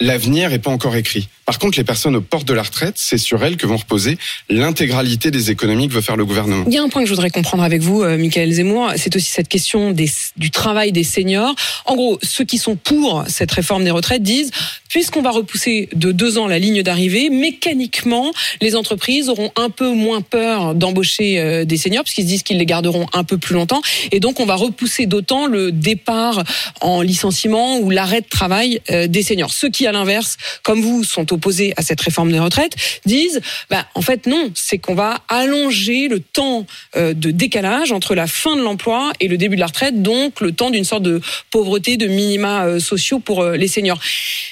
l'avenir 0.02 0.50
n'est 0.50 0.59
pas 0.59 0.71
encore 0.71 0.97
écrit. 0.97 1.28
Par 1.44 1.58
contre, 1.58 1.78
les 1.78 1.84
personnes 1.84 2.16
aux 2.16 2.20
portes 2.20 2.46
de 2.46 2.54
la 2.54 2.62
retraite, 2.62 2.94
c'est 2.96 3.18
sur 3.18 3.44
elles 3.44 3.56
que 3.56 3.66
vont 3.66 3.76
reposer 3.76 4.16
l'intégralité 4.49 5.30
des 5.30 5.50
économies 5.50 5.88
que 5.88 5.94
veut 5.94 6.00
faire 6.00 6.16
le 6.16 6.25
gouvernement. 6.25 6.64
Il 6.68 6.72
y 6.72 6.78
a 6.78 6.82
un 6.82 6.88
point 6.88 7.02
que 7.02 7.08
je 7.08 7.12
voudrais 7.12 7.30
comprendre 7.30 7.62
avec 7.64 7.82
vous, 7.82 8.02
euh, 8.02 8.16
Michael 8.16 8.52
Zemmour, 8.52 8.92
c'est 8.96 9.14
aussi 9.16 9.30
cette 9.30 9.49
question 9.49 9.92
du 9.92 10.50
travail 10.50 10.92
des 10.92 11.04
seniors. 11.04 11.54
En 11.87 11.96
gros, 11.96 12.18
ceux 12.22 12.44
qui 12.44 12.58
sont 12.58 12.76
pour 12.76 13.25
cette 13.26 13.50
réforme 13.50 13.84
des 13.84 13.90
retraites 13.90 14.22
disent, 14.22 14.50
puisqu'on 14.88 15.22
va 15.22 15.30
repousser 15.30 15.88
de 15.94 16.12
deux 16.12 16.38
ans 16.38 16.46
la 16.46 16.58
ligne 16.58 16.82
d'arrivée, 16.82 17.30
mécaniquement, 17.30 18.30
les 18.61 18.76
entreprises 18.76 19.28
auront 19.28 19.50
un 19.56 19.70
peu 19.70 19.92
moins 19.92 20.20
peur 20.20 20.75
d'embaucher 20.75 21.40
euh, 21.40 21.64
des 21.64 21.76
seniors, 21.76 22.04
puisqu'ils 22.04 22.25
se 22.25 22.28
disent 22.28 22.42
qu'ils 22.42 22.58
les 22.58 22.66
garderont 22.66 23.06
un 23.12 23.25
peu 23.25 23.38
plus 23.38 23.54
longtemps. 23.54 23.80
Et 24.11 24.20
donc, 24.20 24.38
on 24.38 24.44
va 24.44 24.54
repousser 24.54 25.06
d'autant 25.06 25.46
le 25.46 25.72
départ 25.72 26.44
en 26.80 27.00
licenciement 27.00 27.78
ou 27.78 27.90
l'arrêt 27.90 28.20
de 28.20 28.28
travail 28.28 28.80
euh, 28.90 29.06
des 29.06 29.22
seniors. 29.22 29.52
Ceux 29.52 29.70
qui, 29.70 29.87
à 29.87 29.92
l'inverse, 29.92 30.37
comme 30.62 30.82
vous, 30.82 31.04
sont 31.04 31.31
opposés 31.32 31.72
à 31.76 31.82
cette 31.82 32.00
réforme 32.00 32.30
des 32.30 32.38
retraites, 32.38 32.74
disent, 33.04 33.40
bah, 33.70 33.86
en 33.94 34.02
fait, 34.02 34.26
non, 34.26 34.50
c'est 34.54 34.78
qu'on 34.78 34.94
va 34.94 35.22
allonger 35.28 36.08
le 36.08 36.20
temps 36.20 36.66
euh, 36.96 37.14
de 37.14 37.30
décalage 37.30 37.92
entre 37.92 38.14
la 38.14 38.26
fin 38.26 38.56
de 38.56 38.62
l'emploi 38.62 39.12
et 39.20 39.28
le 39.28 39.36
début 39.36 39.56
de 39.56 39.60
la 39.60 39.66
retraite, 39.66 40.02
donc 40.02 40.40
le 40.40 40.52
temps 40.52 40.70
d'une 40.70 40.84
sorte 40.84 41.02
de 41.02 41.20
pauvreté, 41.50 41.96
de 41.96 42.06
minima 42.06 42.66
euh, 42.66 42.78
sociaux 42.78 43.18
pour 43.18 43.42
euh, 43.42 43.56
les 43.56 43.68
seniors. 43.68 44.00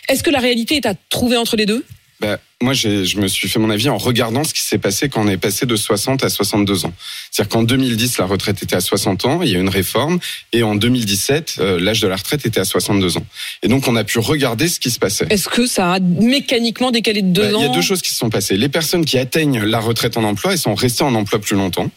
Est-ce 0.08 0.22
que 0.22 0.30
la 0.30 0.40
réalité 0.40 0.76
est 0.76 0.86
à 0.86 0.94
trouver 1.10 1.36
entre 1.36 1.56
les 1.56 1.66
deux? 1.66 1.84
Bah, 2.20 2.38
moi, 2.62 2.74
je 2.74 3.18
me 3.18 3.28
suis 3.28 3.48
fait 3.48 3.58
mon 3.58 3.70
avis 3.70 3.88
en 3.88 3.96
regardant 3.96 4.44
ce 4.44 4.52
qui 4.52 4.60
s'est 4.60 4.76
passé 4.76 5.08
quand 5.08 5.24
on 5.24 5.28
est 5.28 5.38
passé 5.38 5.64
de 5.64 5.74
60 5.74 6.22
à 6.22 6.28
62 6.28 6.84
ans. 6.84 6.92
C'est-à-dire 7.30 7.48
qu'en 7.48 7.62
2010, 7.62 8.18
la 8.18 8.26
retraite 8.26 8.62
était 8.62 8.76
à 8.76 8.80
60 8.80 9.24
ans, 9.24 9.40
il 9.42 9.48
y 9.48 9.54
a 9.54 9.58
eu 9.58 9.60
une 9.62 9.70
réforme, 9.70 10.18
et 10.52 10.62
en 10.62 10.74
2017, 10.74 11.56
euh, 11.60 11.80
l'âge 11.80 12.00
de 12.00 12.08
la 12.08 12.16
retraite 12.16 12.44
était 12.44 12.60
à 12.60 12.64
62 12.64 13.16
ans. 13.16 13.26
Et 13.62 13.68
donc, 13.68 13.88
on 13.88 13.96
a 13.96 14.04
pu 14.04 14.18
regarder 14.18 14.68
ce 14.68 14.78
qui 14.78 14.90
se 14.90 14.98
passait. 14.98 15.26
Est-ce 15.30 15.48
que 15.48 15.66
ça 15.66 15.94
a 15.94 16.00
mécaniquement 16.00 16.90
décalé 16.90 17.22
de 17.22 17.28
deux 17.28 17.50
Bah, 17.50 17.56
ans 17.56 17.60
Il 17.60 17.66
y 17.66 17.70
a 17.70 17.74
deux 17.74 17.80
choses 17.80 18.02
qui 18.02 18.10
se 18.10 18.16
sont 18.16 18.28
passées. 18.28 18.58
Les 18.58 18.68
personnes 18.68 19.06
qui 19.06 19.16
atteignent 19.16 19.62
la 19.64 19.80
retraite 19.80 20.18
en 20.18 20.24
emploi, 20.24 20.52
elles 20.52 20.58
sont 20.58 20.74
restées 20.74 21.04
en 21.04 21.14
emploi 21.14 21.38
plus 21.38 21.56
longtemps. 21.56 21.90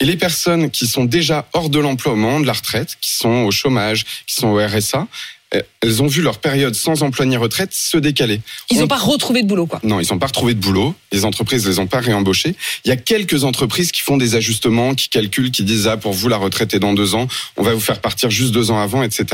Et 0.00 0.04
les 0.04 0.16
personnes 0.16 0.70
qui 0.70 0.86
sont 0.86 1.04
déjà 1.04 1.48
hors 1.54 1.70
de 1.70 1.78
l'emploi 1.78 2.12
au 2.12 2.16
moment 2.16 2.40
de 2.40 2.46
la 2.46 2.52
retraite, 2.52 2.96
qui 3.00 3.14
sont 3.14 3.44
au 3.46 3.50
chômage, 3.50 4.04
qui 4.26 4.34
sont 4.34 4.48
au 4.48 4.58
RSA, 4.58 5.06
elles 5.82 6.02
ont 6.02 6.06
vu 6.06 6.22
leur 6.22 6.38
période 6.38 6.74
sans 6.74 7.02
emploi 7.02 7.26
ni 7.26 7.36
retraite 7.36 7.72
se 7.72 7.96
décaler. 7.98 8.40
Ils 8.70 8.78
n'ont 8.78 8.84
On- 8.84 8.88
pas 8.88 8.96
retrouvé 8.98 9.42
de 9.42 9.48
boulot, 9.48 9.66
quoi. 9.66 9.80
Non, 9.82 10.00
ils 10.00 10.06
n'ont 10.10 10.18
pas 10.18 10.26
retrouvé 10.26 10.54
de 10.54 10.60
boulot. 10.60 10.94
Les 11.12 11.24
entreprises 11.24 11.66
les 11.66 11.78
ont 11.78 11.86
pas 11.86 12.00
réembauchés. 12.00 12.54
Il 12.84 12.88
y 12.88 12.90
a 12.92 12.96
quelques 12.96 13.44
entreprises 13.44 13.92
qui 13.92 14.00
font 14.00 14.16
des 14.16 14.34
ajustements, 14.34 14.94
qui 14.94 15.08
calculent, 15.08 15.50
qui 15.50 15.62
disent 15.64 15.86
ah 15.88 15.96
pour 15.96 16.12
vous 16.12 16.28
la 16.28 16.36
retraite 16.38 16.72
est 16.74 16.78
dans 16.78 16.94
deux 16.94 17.14
ans, 17.14 17.26
on 17.56 17.62
va 17.62 17.74
vous 17.74 17.80
faire 17.80 18.00
partir 18.00 18.30
juste 18.30 18.52
deux 18.52 18.70
ans 18.70 18.80
avant, 18.80 19.02
etc. 19.02 19.26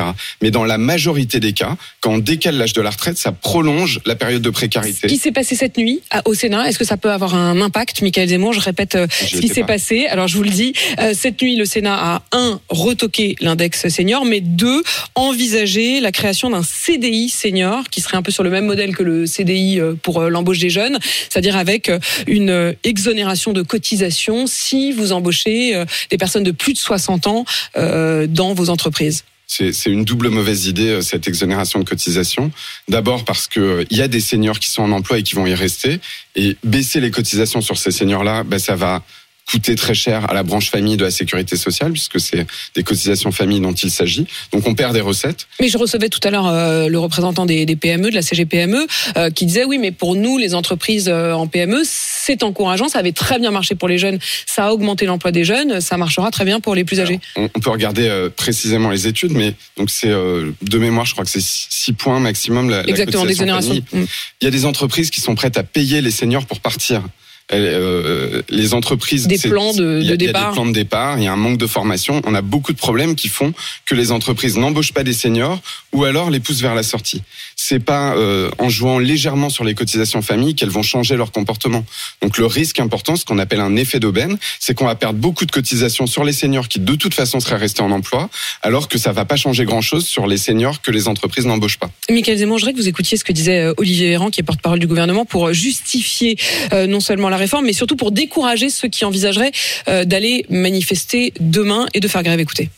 Mais 0.43 0.51
dans 0.51 0.65
la 0.65 0.79
majorité 0.79 1.39
des 1.41 1.53
cas, 1.53 1.77
quand 2.01 2.13
on 2.15 2.19
décale 2.19 2.57
l'âge 2.57 2.73
de 2.73 2.81
la 2.83 2.91
retraite, 2.91 3.17
ça 3.19 3.31
prolonge 3.33 4.01
la 4.07 4.17
période 4.17 4.43
de 4.43 4.49
Ce 4.49 4.53
précarité. 4.53 5.07
qui 5.09 5.19
s'est 5.19 5.33
passé 5.33 5.55
cette 5.55 5.77
nuit 5.79 6.01
au 6.25 6.35
Sénat, 6.35 6.69
est-ce 6.69 6.79
que 6.79 6.85
ça 6.85 6.97
peut 6.97 7.11
avoir 7.13 7.35
un 7.35 7.61
impact, 7.61 8.03
Michael 8.03 8.29
Zemmour? 8.29 8.53
Je 8.55 8.61
répète 8.61 8.95
euh, 8.97 9.07
J'y 9.27 9.37
ce 9.37 9.41
qui 9.41 9.49
s'est 9.49 9.61
pas. 9.61 9.67
passé. 9.69 10.07
Alors 10.07 10.27
je 10.29 10.37
vous 10.37 10.43
le 10.43 10.51
dis, 10.51 10.73
euh, 10.99 11.13
cette 11.15 11.41
nuit, 11.43 11.57
le 11.57 11.65
Sénat 11.65 11.95
a 12.17 12.23
un 12.33 12.61
retoqué 12.69 13.37
l'index 13.41 13.89
senior, 13.89 14.25
mais 14.25 14.41
deux 14.41 14.83
envisagé 15.15 16.01
la 16.01 16.08
création 16.13 16.51
d'un 16.51 16.63
CDI 16.63 17.29
senior 17.29 17.85
qui 17.91 18.01
serait 18.01 18.17
un 18.17 18.23
peu 18.23 18.31
sur 18.31 18.43
le 18.43 18.51
même 18.51 18.67
modèle 18.67 18.97
que 18.97 19.03
le 19.03 19.27
CDI 19.27 19.81
euh, 19.81 19.95
pour 19.95 20.21
euh, 20.21 20.29
l'embauche 20.29 20.59
des 20.59 20.71
jeunes, 20.71 20.99
c'est-à-dire 21.29 21.57
avec 21.57 21.89
euh, 21.89 21.99
une 22.27 22.75
exonération 22.85 23.53
de 23.53 23.63
cotisation 23.63 24.47
si 24.47 24.93
vous 24.93 25.13
embauchez 25.13 25.85
des 26.11 26.19
personnes 26.19 26.45
de 26.45 26.51
plus 26.51 26.73
de 26.73 26.79
60 26.79 27.27
ans 27.27 27.45
dans 27.77 28.55
vos 28.55 28.71
entreprises. 28.71 29.25
C'est 29.47 29.87
une 29.87 30.05
double 30.05 30.29
mauvaise 30.29 30.67
idée 30.67 31.01
cette 31.03 31.27
exonération 31.27 31.79
de 31.79 31.85
cotisation. 31.85 32.51
D'abord 32.89 33.25
parce 33.25 33.47
que 33.47 33.87
il 33.91 33.97
y 33.97 34.03
a 34.03 34.09
des 34.09 34.21
seniors 34.21 34.59
qui 34.59 34.71
sont 34.71 34.83
en 34.83 34.93
emploi 34.93 35.19
et 35.19 35.23
qui 35.23 35.35
vont 35.35 35.47
y 35.47 35.55
rester, 35.55 36.01
et 36.37 36.57
baisser 36.65 37.01
les 37.01 37.11
cotisations 37.11 37.61
sur 37.61 37.79
ces 37.79 37.91
seniors-là, 37.91 38.45
ben, 38.45 38.59
ça 38.59 38.77
va 38.77 39.03
coûter 39.51 39.75
très 39.77 39.95
cher 39.95 40.29
à 40.31 40.35
la 40.35 40.43
branche 40.43 40.71
famille 40.71 40.97
de 40.97 41.05
la 41.05 41.11
sécurité 41.11 41.57
sociale 41.57 41.93
puisque 41.93 42.21
c'est 42.21 42.47
des 42.75 42.83
cotisations 42.83 43.33
famille 43.33 43.61
dont 43.61 43.73
il 43.73 43.91
s'agit. 43.91 44.27
Donc 44.53 44.67
on 44.67 44.75
perd 44.75 44.93
des 44.95 45.01
recettes. 45.01 45.47
Mais 45.61 45.69
je 45.69 45.79
recevais 45.79 46.09
tout 46.09 46.21
à 46.25 46.31
l'heure 46.31 46.47
euh, 46.47 46.89
le 46.89 46.99
représentant 46.99 47.47
des, 47.47 47.65
des 47.67 47.77
PME, 47.77 48.11
de 48.11 48.15
la 48.15 48.23
CGPME, 48.23 48.87
euh, 49.17 49.31
qui 49.31 49.47
disait 49.47 49.65
oui, 49.65 49.79
mais 49.79 49.93
pour 49.93 50.17
nous, 50.17 50.39
les 50.39 50.55
entreprises 50.55 51.09
euh, 51.09 51.33
en 51.33 51.47
PME, 51.47 51.83
c'est 51.85 52.43
encourageant, 52.43 52.89
ça 52.89 52.99
avait 52.99 53.13
très 53.13 53.39
bien 53.39 53.51
marché 53.51 53.75
pour 53.75 53.89
les 53.89 53.99
jeunes, 53.99 54.19
ça 54.47 54.67
a 54.67 54.73
augmenté 54.73 55.07
l'emploi 55.07 55.33
des 55.33 55.45
jeunes, 55.45 55.81
ça 55.81 55.97
marchera 55.97 56.31
très 56.31 56.45
bien 56.45 56.61
pour 56.61 56.75
les 56.75 56.85
plus 56.85 57.01
âgés. 57.01 57.21
On, 57.37 57.49
on 57.55 57.61
peut 57.61 57.71
regarder 57.71 58.07
euh, 58.09 58.29
précisément 58.29 58.91
les 58.91 59.07
études, 59.07 59.33
mais 59.33 59.55
donc 59.77 59.91
c'est 59.91 60.09
euh, 60.11 60.51
de 60.63 60.79
mémoire, 60.79 61.07
je 61.07 61.13
crois 61.13 61.25
que 61.25 61.31
c'est 61.31 61.43
six 61.43 61.93
points 61.93 62.21
maximum 62.21 62.69
la, 62.69 62.83
la 62.83 62.89
Exactement, 62.89 63.23
cotisation 63.23 63.45
d'exonération. 63.47 63.85
famille. 63.91 64.05
Mm. 64.05 64.09
Il 64.43 64.45
y 64.45 64.49
a 64.49 64.51
des 64.51 64.65
entreprises 64.67 65.11
qui 65.11 65.21
sont 65.21 65.35
prêtes 65.35 65.57
à 65.57 65.63
payer 65.63 66.01
les 66.01 66.11
seniors 66.11 66.45
pour 66.47 66.61
partir. 66.61 67.03
Elles, 67.51 67.63
euh, 67.65 68.43
les 68.51 68.75
entreprises 68.75 69.27
Des 69.27 69.39
plans 69.39 69.73
de- 69.73 69.83
y 69.83 69.85
a- 69.85 69.95
de 69.95 70.01
il 70.03 70.07
y 70.07 70.13
a 70.13 70.17
départ. 70.17 70.51
des 70.51 70.55
plans 70.55 70.67
de 70.67 70.73
départ, 70.73 71.19
il 71.19 71.25
y 71.25 71.27
a 71.27 71.33
un 71.33 71.37
manque 71.37 71.57
de 71.57 71.67
formation, 71.67 72.21
on 72.27 72.35
a 72.35 72.43
beaucoup 72.43 72.73
de 72.75 72.79
problèmes 72.79 73.15
qui 73.15 73.29
font 73.29 73.55
que 73.87 73.95
les 73.95 74.13
entreprises 74.13 74.57
n'embauchent 74.59 74.93
pas 74.93 75.03
des 75.03 75.15
seniors 75.15 75.61
ou 75.93 76.05
alors 76.05 76.31
les 76.31 76.41
poussent 76.41 76.61
vers 76.61 76.75
la 76.75 76.83
sortie. 76.83 77.23
C'est 77.57 77.79
pas 77.79 78.15
euh, 78.17 78.51
en 78.59 78.69
jouant 78.69 78.99
légèrement 78.99 79.49
sur 79.49 79.65
les 79.65 79.75
cotisations 79.75 80.21
famille 80.21 80.55
qu'elles 80.55 80.69
vont 80.69 80.83
changer 80.83 81.17
leur 81.17 81.33
comportement. 81.33 81.85
Donc 82.23 82.37
le 82.37 82.45
risque 82.47 82.81
important, 82.81 83.17
ce 83.17 83.25
qu'on 83.25 83.39
appelle 83.39 83.61
un 83.61 83.77
effet 83.77 83.99
d'aubaine, 83.99 84.37
c'est 84.61 84.75
qu'on 84.75 84.85
va 84.87 84.95
perdre 84.95 85.19
beaucoup 85.19 85.47
de 85.47 85.51
cotisations 85.51 86.07
sur 86.07 86.25
les 86.25 86.33
seniors 86.35 86.69
qui 86.69 86.81
de 86.81 86.95
toute 86.97 87.15
façon 87.15 87.41
seraient 87.41 87.57
restés 87.57 87.81
en 87.83 87.91
emploi, 87.91 88.29
alors 88.63 88.89
que 88.89 88.99
ça 88.99 89.13
va 89.13 89.25
pas 89.25 89.37
changer 89.37 89.65
grand-chose 89.65 90.07
sur 90.07 90.27
les 90.27 90.37
seniors 90.37 90.83
que 90.83 90.91
les 90.91 91.09
entreprises 91.09 91.47
n'embauchent 91.47 91.79
pas. 91.79 91.91
Michael 92.11 92.37
Zemmour, 92.39 92.59
je 92.59 92.65
voudrais 92.65 92.75
que 92.75 92.81
vous 92.83 92.89
écoutiez 92.89 93.17
ce 93.17 93.25
que 93.25 93.33
disait 93.33 93.61
euh, 93.61 93.75
Olivier 93.79 94.09
Véran, 94.11 94.29
qui 94.31 94.41
est 94.41 94.45
porte-parole 94.45 94.79
du 94.79 94.87
gouvernement, 94.87 95.25
pour 95.25 95.53
justifier 95.55 96.37
euh, 96.75 96.87
non 96.87 97.01
seulement 97.01 97.29
la 97.31 97.38
réforme, 97.39 97.67
mais 97.67 97.73
surtout 97.73 97.97
pour 97.97 98.13
décourager 98.13 98.71
ceux 98.71 98.89
qui 98.89 99.05
envisageraient 99.05 99.53
euh, 99.89 100.05
d'aller 100.05 100.45
manifester 100.51 101.33
demain 101.41 101.87
et 101.95 102.01
de 102.01 102.09
faire 102.09 102.23
grève. 102.23 102.41
Écoutez. 102.41 102.71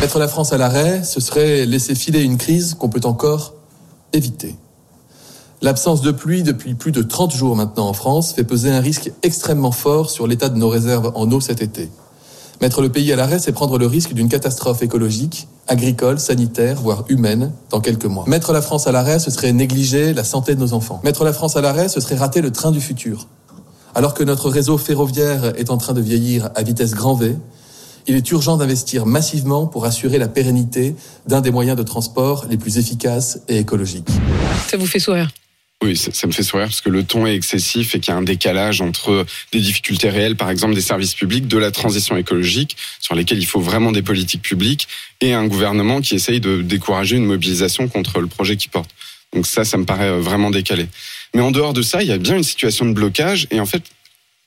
Mettre 0.00 0.18
la 0.18 0.28
France 0.28 0.52
à 0.52 0.58
l'arrêt, 0.58 1.04
ce 1.04 1.20
serait 1.20 1.66
laisser 1.66 1.94
filer 1.94 2.22
une 2.22 2.38
crise 2.38 2.74
qu'on 2.74 2.88
peut 2.88 3.02
encore 3.04 3.54
éviter. 4.12 4.54
L'absence 5.62 6.00
de 6.00 6.10
pluie 6.10 6.42
depuis 6.42 6.74
plus 6.74 6.90
de 6.90 7.02
30 7.02 7.34
jours 7.34 7.54
maintenant 7.54 7.86
en 7.86 7.92
France 7.92 8.32
fait 8.32 8.44
peser 8.44 8.70
un 8.70 8.80
risque 8.80 9.12
extrêmement 9.22 9.72
fort 9.72 10.08
sur 10.08 10.26
l'état 10.26 10.48
de 10.48 10.56
nos 10.56 10.70
réserves 10.70 11.12
en 11.14 11.30
eau 11.30 11.40
cet 11.40 11.60
été. 11.60 11.90
Mettre 12.62 12.80
le 12.80 12.90
pays 12.90 13.12
à 13.12 13.16
l'arrêt, 13.16 13.38
c'est 13.38 13.52
prendre 13.52 13.78
le 13.78 13.86
risque 13.86 14.12
d'une 14.14 14.28
catastrophe 14.28 14.82
écologique, 14.82 15.48
agricole, 15.66 16.18
sanitaire, 16.18 16.80
voire 16.80 17.04
humaine, 17.08 17.52
dans 17.70 17.80
quelques 17.80 18.04
mois. 18.04 18.24
Mettre 18.26 18.52
la 18.52 18.60
France 18.60 18.86
à 18.86 18.92
l'arrêt, 18.92 19.18
ce 19.18 19.30
serait 19.30 19.52
négliger 19.52 20.12
la 20.12 20.24
santé 20.24 20.54
de 20.54 20.60
nos 20.60 20.74
enfants. 20.74 21.00
Mettre 21.04 21.24
la 21.24 21.32
France 21.32 21.56
à 21.56 21.62
l'arrêt, 21.62 21.88
ce 21.88 22.00
serait 22.00 22.16
rater 22.16 22.42
le 22.42 22.52
train 22.52 22.70
du 22.70 22.80
futur. 22.80 23.28
Alors 24.00 24.14
que 24.14 24.24
notre 24.24 24.48
réseau 24.48 24.78
ferroviaire 24.78 25.52
est 25.58 25.68
en 25.68 25.76
train 25.76 25.92
de 25.92 26.00
vieillir 26.00 26.48
à 26.54 26.62
vitesse 26.62 26.94
grand 26.94 27.12
V, 27.12 27.36
il 28.06 28.16
est 28.16 28.30
urgent 28.30 28.56
d'investir 28.56 29.04
massivement 29.04 29.66
pour 29.66 29.84
assurer 29.84 30.16
la 30.16 30.26
pérennité 30.26 30.94
d'un 31.26 31.42
des 31.42 31.50
moyens 31.50 31.76
de 31.76 31.82
transport 31.82 32.46
les 32.48 32.56
plus 32.56 32.78
efficaces 32.78 33.40
et 33.46 33.58
écologiques. 33.58 34.08
Ça 34.68 34.78
vous 34.78 34.86
fait 34.86 35.00
sourire? 35.00 35.30
Oui, 35.84 35.98
ça, 35.98 36.12
ça 36.14 36.26
me 36.26 36.32
fait 36.32 36.42
sourire 36.42 36.68
parce 36.68 36.80
que 36.80 36.88
le 36.88 37.04
ton 37.04 37.26
est 37.26 37.34
excessif 37.34 37.94
et 37.94 38.00
qu'il 38.00 38.10
y 38.10 38.14
a 38.14 38.18
un 38.18 38.22
décalage 38.22 38.80
entre 38.80 39.26
des 39.52 39.60
difficultés 39.60 40.08
réelles, 40.08 40.36
par 40.36 40.48
exemple 40.48 40.74
des 40.74 40.80
services 40.80 41.14
publics, 41.14 41.46
de 41.46 41.58
la 41.58 41.70
transition 41.70 42.16
écologique, 42.16 42.78
sur 43.00 43.14
lesquelles 43.14 43.38
il 43.38 43.46
faut 43.46 43.60
vraiment 43.60 43.92
des 43.92 44.00
politiques 44.00 44.40
publiques, 44.40 44.88
et 45.20 45.34
un 45.34 45.46
gouvernement 45.46 46.00
qui 46.00 46.14
essaye 46.14 46.40
de 46.40 46.62
décourager 46.62 47.16
une 47.16 47.26
mobilisation 47.26 47.86
contre 47.86 48.20
le 48.20 48.28
projet 48.28 48.56
qu'il 48.56 48.70
porte. 48.70 48.88
Donc 49.34 49.46
ça, 49.46 49.64
ça 49.64 49.76
me 49.76 49.84
paraît 49.84 50.18
vraiment 50.18 50.50
décalé. 50.50 50.88
Mais 51.34 51.42
en 51.42 51.50
dehors 51.50 51.72
de 51.72 51.82
ça, 51.82 52.02
il 52.02 52.08
y 52.08 52.12
a 52.12 52.18
bien 52.18 52.36
une 52.36 52.44
situation 52.44 52.86
de 52.86 52.92
blocage, 52.92 53.46
et 53.50 53.60
en 53.60 53.66
fait, 53.66 53.82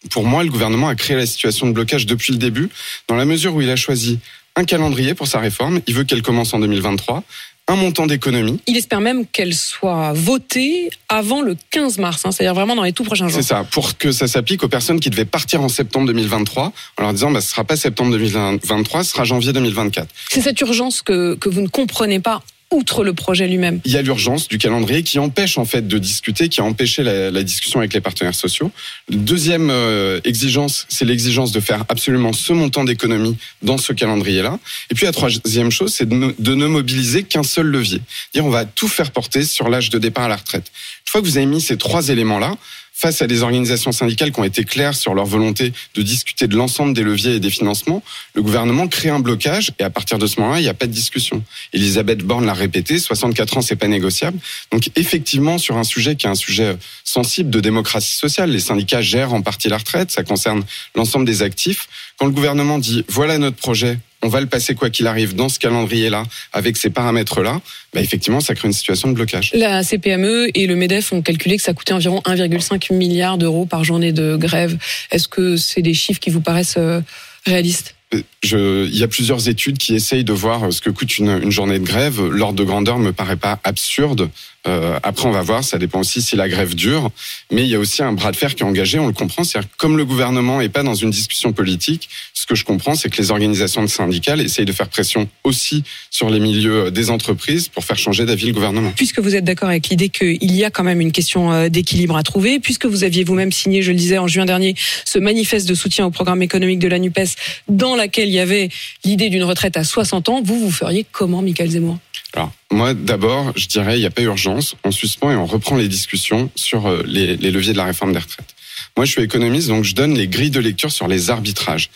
pour 0.10 0.26
moi, 0.26 0.44
le 0.44 0.50
gouvernement 0.50 0.90
a 0.90 0.96
créé 0.96 1.16
la 1.16 1.26
situation 1.26 1.68
de 1.68 1.72
blocage 1.72 2.06
depuis 2.06 2.34
le 2.34 2.40
début, 2.40 2.70
dans 3.08 3.16
la 3.16 3.26
mesure 3.26 3.56
où 3.56 3.62
il 3.62 3.70
a 3.70 3.76
choisi 3.76 4.20
un 4.56 4.66
calendrier 4.66 5.14
pour 5.16 5.28
sa 5.28 5.40
réforme, 5.40 5.82
il 5.88 5.94
veut 5.96 6.04
qu'elle 6.04 6.22
commence 6.22 6.54
en 6.54 6.60
2023, 6.60 7.24
un 7.68 7.76
montant 7.76 8.06
d'économie, 8.06 8.60
Il 8.68 8.76
espère 8.76 9.00
même 9.00 9.26
qu'elle 9.26 9.54
soit 9.54 10.12
votée 10.12 10.90
avant 11.08 11.42
le 11.42 11.56
15 11.72 11.98
mars, 11.98 12.26
hein, 12.26 12.32
c'est-à-dire 12.32 12.54
vraiment 12.54 12.76
dans 12.76 12.84
les 12.84 12.92
tout 12.92 13.06
prochains 13.06 13.30
jours. 13.30 13.42
C'est 13.42 13.48
ça, 13.48 13.64
pour 13.64 13.98
que 13.98 14.12
ça 14.12 14.28
s'applique 14.28 14.64
aux 14.64 14.68
personnes 14.68 15.00
qui 15.00 15.10
devaient 15.10 15.24
partir 15.24 15.62
en 15.62 15.70
septembre 15.70 16.08
2023, 16.08 16.74
en 16.98 17.02
leur 17.02 17.14
disant, 17.14 17.32
bah, 17.32 17.40
ce 17.40 17.50
sera 17.50 17.64
pas 17.64 17.78
septembre 17.78 18.12
2023, 18.12 19.06
ce 19.06 19.12
sera 19.12 19.24
janvier 19.24 19.54
2024. 19.54 20.10
C'est 20.30 20.42
cette 20.42 20.60
urgence 20.60 21.02
que, 21.02 21.36
que 21.36 21.48
vous 21.48 21.62
ne 21.62 21.70
comprenez 21.70 22.20
pas, 22.20 22.44
outre 22.74 23.04
le 23.04 23.14
projet 23.14 23.48
lui-même. 23.48 23.80
Il 23.86 23.92
y 23.92 23.98
a 23.98 24.02
l'urgence 24.02 24.48
du 24.48 24.58
calendrier 24.58 25.04
qui 25.04 25.20
empêche 25.20 25.58
en 25.58 25.66
fait 25.66 25.88
de 25.88 25.98
discuter, 25.98 26.50
qui 26.50 26.62
a 26.62 26.64
empêché 26.64 27.04
la, 27.04 27.44
discussion 27.44 27.80
avec 27.80 27.94
les 27.94 28.02
partenaires 28.02 28.36
sociaux. 28.36 28.72
Deuxième 29.10 29.70
euh, 29.70 30.20
exigence, 30.24 30.86
c'est 30.90 31.06
l'exigence 31.06 31.52
de 31.52 31.60
faire 31.60 31.86
absolument 31.90 32.34
ce 32.34 32.54
montant 32.54 32.84
d'économie 32.84 33.38
dans 33.62 33.78
ce 33.78 33.94
calendrier-là. 33.94 34.60
Et 34.90 34.96
puis 34.96 35.06
la 35.06 35.12
troisième 35.12 35.72
chose, 35.72 35.94
c'est 35.94 36.08
de, 36.08 36.16
ne- 36.16 36.34
de 36.38 36.56
ne 36.56 36.68
mobiliser 36.68 37.24
qu'un 37.24 37.44
seul 37.44 37.68
levier. 37.68 38.02
Dire 38.34 38.46
on 38.46 38.50
va 38.50 38.66
tout 38.66 38.88
faire 38.88 39.12
porter 39.12 39.44
sur 39.44 39.70
l'âge 39.70 39.90
de 39.90 40.00
départ 40.00 40.26
à 40.26 40.30
la 40.30 40.38
retraite. 40.38 40.72
Une 41.06 41.12
fois 41.12 41.22
que 41.22 41.26
vous 41.26 41.38
avez 41.38 41.46
mis 41.46 41.62
ces 41.62 41.78
trois 41.78 42.10
éléments-là, 42.10 42.56
face 42.94 43.24
à 43.24 43.28
des 43.28 43.42
organisations 43.42 43.92
syndicales 43.92 44.32
qui 44.32 44.40
ont 44.40 44.44
été 44.44 44.64
claires 44.64 44.94
sur 44.94 45.16
leur 45.16 45.26
volonté 45.26 45.74
de 45.96 46.02
discuter 46.04 46.48
de 46.48 46.56
l'ensemble 46.56 46.94
des 46.94 47.02
leviers 47.02 47.36
et 47.36 47.40
des 47.40 47.50
financements, 47.50 48.04
le 48.36 48.44
gouvernement 48.44 48.88
crée 48.88 49.10
un 49.10 49.20
blocage 49.20 49.72
et 49.80 49.84
à 49.84 49.90
partir 49.90 50.20
de 50.20 50.28
ce 50.28 50.40
moment-là, 50.40 50.60
il 50.60 50.64
n'y 50.64 50.70
a 50.70 50.76
pas 50.76 50.86
de 50.86 50.92
discussion. 50.92 51.44
Elisabeth 51.74 52.20
Borne 52.20 52.46
l'a 52.46 52.54
répété, 52.54 53.00
64 53.00 53.58
ans, 53.58 53.62
c'est 53.62 53.76
pas 53.76 53.88
négociable. 53.88 54.38
Donc 54.72 54.90
effectivement, 54.96 55.58
sur 55.58 55.78
un 55.78 55.84
sujet 55.84 56.16
qui 56.16 56.28
est 56.28 56.30
un 56.30 56.36
sujet 56.36 56.78
sensible 57.04 57.50
de 57.50 57.60
démocratie 57.60 58.14
sociale, 58.14 58.52
les 58.52 58.60
syndicats 58.60 59.02
gèrent 59.02 59.34
en 59.34 59.42
partie 59.42 59.70
la 59.70 59.78
retraite, 59.78 60.12
ça 60.12 60.24
concerne 60.24 60.64
l'ensemble 60.96 61.26
des 61.26 61.42
actifs. 61.42 61.90
Quand 62.18 62.28
le 62.28 62.32
gouvernement 62.32 62.78
dit 62.78 63.04
voilà 63.10 63.40
notre 63.40 63.58
projet, 63.58 63.98
on 64.24 64.30
va 64.30 64.40
le 64.42 64.48
passer 64.48 64.74
quoi 64.74 64.90
qu'il 64.90 65.06
arrive 65.08 65.36
dans 65.36 65.50
ce 65.50 65.60
calendrier-là, 65.60 66.24
avec 66.54 66.78
ces 66.78 66.90
paramètres-là, 66.90 67.62
bah 67.94 68.02
effectivement, 68.02 68.40
ça 68.40 68.56
crée 68.56 68.68
une 68.68 68.74
situation 68.74 69.10
de 69.10 69.14
blocage. 69.14 69.52
La 69.54 69.84
CPME 69.84 70.50
et 70.54 70.66
le 70.66 70.76
MEDEF 70.76 71.14
ont 71.14 71.22
calculé 71.22 71.58
que 71.58 71.64
ça 71.64 71.74
coûtait 71.74 71.94
environ 71.94 72.22
1,5 72.26 72.94
milliard 72.94 73.38
d'euros 73.38 73.66
par 73.66 73.84
journée 73.84 74.12
de 74.12 74.36
grève. 74.36 74.78
Est-ce 75.12 75.28
que 75.28 75.58
c'est 75.58 75.82
des 75.82 75.94
chiffres 75.94 76.20
qui 76.20 76.30
vous 76.30 76.42
paraissent 76.42 76.78
euh, 76.78 77.02
réalistes? 77.46 77.96
Il 78.44 78.96
y 78.96 79.04
a 79.04 79.08
plusieurs 79.08 79.48
études 79.50 79.78
qui 79.78 79.96
essayent 79.96 80.24
de 80.24 80.34
voir 80.34 80.72
ce 80.72 80.82
que 80.82 80.90
coûte 80.90 81.18
une, 81.18 81.40
une 81.44 81.52
journée 81.52 81.80
de 81.80 81.86
grève. 81.86 82.22
L'ordre 82.22 82.58
de 82.58 82.64
grandeur 82.64 83.00
me 83.00 83.14
paraît 83.14 83.38
pas 83.38 83.60
absurde. 83.64 84.30
Euh, 84.66 84.98
après, 85.04 85.28
on 85.28 85.32
va 85.32 85.42
voir. 85.42 85.64
Ça 85.64 85.78
dépend 85.78 86.00
aussi 86.00 86.22
si 86.22 86.36
la 86.36 86.48
grève 86.48 86.76
dure. 86.76 87.12
Mais 87.52 87.64
il 87.64 87.68
y 87.68 87.76
a 87.76 87.80
aussi 87.80 88.02
un 88.02 88.14
bras 88.14 88.32
de 88.32 88.38
fer 88.38 88.56
qui 88.56 88.64
est 88.64 88.66
engagé. 88.66 89.00
On 89.00 89.08
le 89.08 89.14
comprend. 89.14 89.44
C'est-à-dire 89.44 89.70
comme 89.78 89.98
le 89.98 90.06
gouvernement 90.06 90.62
est 90.62 90.70
pas 90.70 90.84
dans 90.84 90.96
une 90.96 91.10
discussion 91.10 91.52
politique, 91.54 92.10
ce 92.34 92.46
que 92.46 92.56
je 92.56 92.64
comprends, 92.64 92.96
c'est 92.96 93.10
que 93.10 93.22
les 93.22 93.32
organisations 93.32 93.86
syndicales 93.88 94.42
essayent 94.42 94.66
de 94.66 94.72
faire 94.72 94.88
pression 94.88 95.28
aussi 95.44 95.84
sur 96.10 96.30
les 96.30 96.40
milieux 96.40 96.92
des 96.92 97.10
entreprises 97.10 97.68
pour 97.68 97.84
faire 97.84 97.98
changer 97.98 98.26
d'avis 98.26 98.48
le 98.48 98.54
gouvernement. 98.54 98.94
Puisque 98.96 99.20
vous 99.20 99.36
êtes 99.36 99.44
d'accord 99.44 99.70
avec 99.70 99.90
l'idée 99.90 100.10
qu'il 100.10 100.52
y 100.52 100.64
a 100.64 100.70
quand 100.70 100.84
même 100.84 101.02
une 101.02 101.12
question 101.12 101.52
euh, 101.52 101.70
d'équilibre 101.70 102.16
à 102.16 102.24
trouver, 102.24 102.60
puisque 102.60 102.86
vous 102.86 103.04
aviez 103.04 103.24
vous-même 103.24 103.52
signé, 103.52 103.82
je 103.82 103.92
le 103.92 103.98
disais 103.98 104.18
en 104.18 104.28
juin 104.28 104.46
dernier, 104.46 104.76
ce 105.06 105.20
manifeste 105.20 105.68
de 105.68 105.74
soutien 105.74 106.06
au 106.06 106.12
programme 106.12 106.42
économique 106.42 106.80
de 106.80 106.88
la 106.88 107.00
NUPES, 107.00 107.36
dans 107.68 107.96
il 108.18 108.30
y 108.30 108.40
avait 108.40 108.70
l'idée 109.04 109.30
d'une 109.30 109.44
retraite 109.44 109.78
à 109.78 109.84
60 109.84 110.30
ans, 110.30 110.42
vous, 110.42 110.60
vous 110.60 110.72
feriez 110.72 111.06
comment, 111.12 111.42
Michael 111.42 111.72
Zemmour? 111.72 111.98
Alors, 112.34 112.52
moi, 112.72 112.94
d'abord, 112.94 113.54
je 113.56 113.68
dirais, 113.68 113.98
il 113.98 114.00
n'y 114.00 114.06
a 114.06 114.12
pas 114.12 114.24
urgence. 114.24 114.76
On 114.84 114.92
suspend 114.92 115.32
et 115.32 115.36
on 115.36 115.46
reprend 115.46 115.76
les 115.76 115.88
discussions 115.88 116.50
sur 116.56 116.88
euh, 116.88 117.04
les, 117.06 117.38
leviers 117.38 117.74
de 117.74 117.78
la 117.78 117.86
réforme 117.86 118.12
des 118.12 118.20
retraites. 118.20 118.56
Moi, 118.98 119.06
je 119.06 119.12
suis 119.12 119.22
économiste, 119.22 119.68
donc 119.68 119.84
je 119.84 119.94
donne 119.94 120.16
les 120.16 120.28
grilles 120.28 120.50
de 120.50 120.60
lecture 120.60 120.92
sur 120.92 121.08
les 121.08 121.30
arbitrages. 121.30 121.90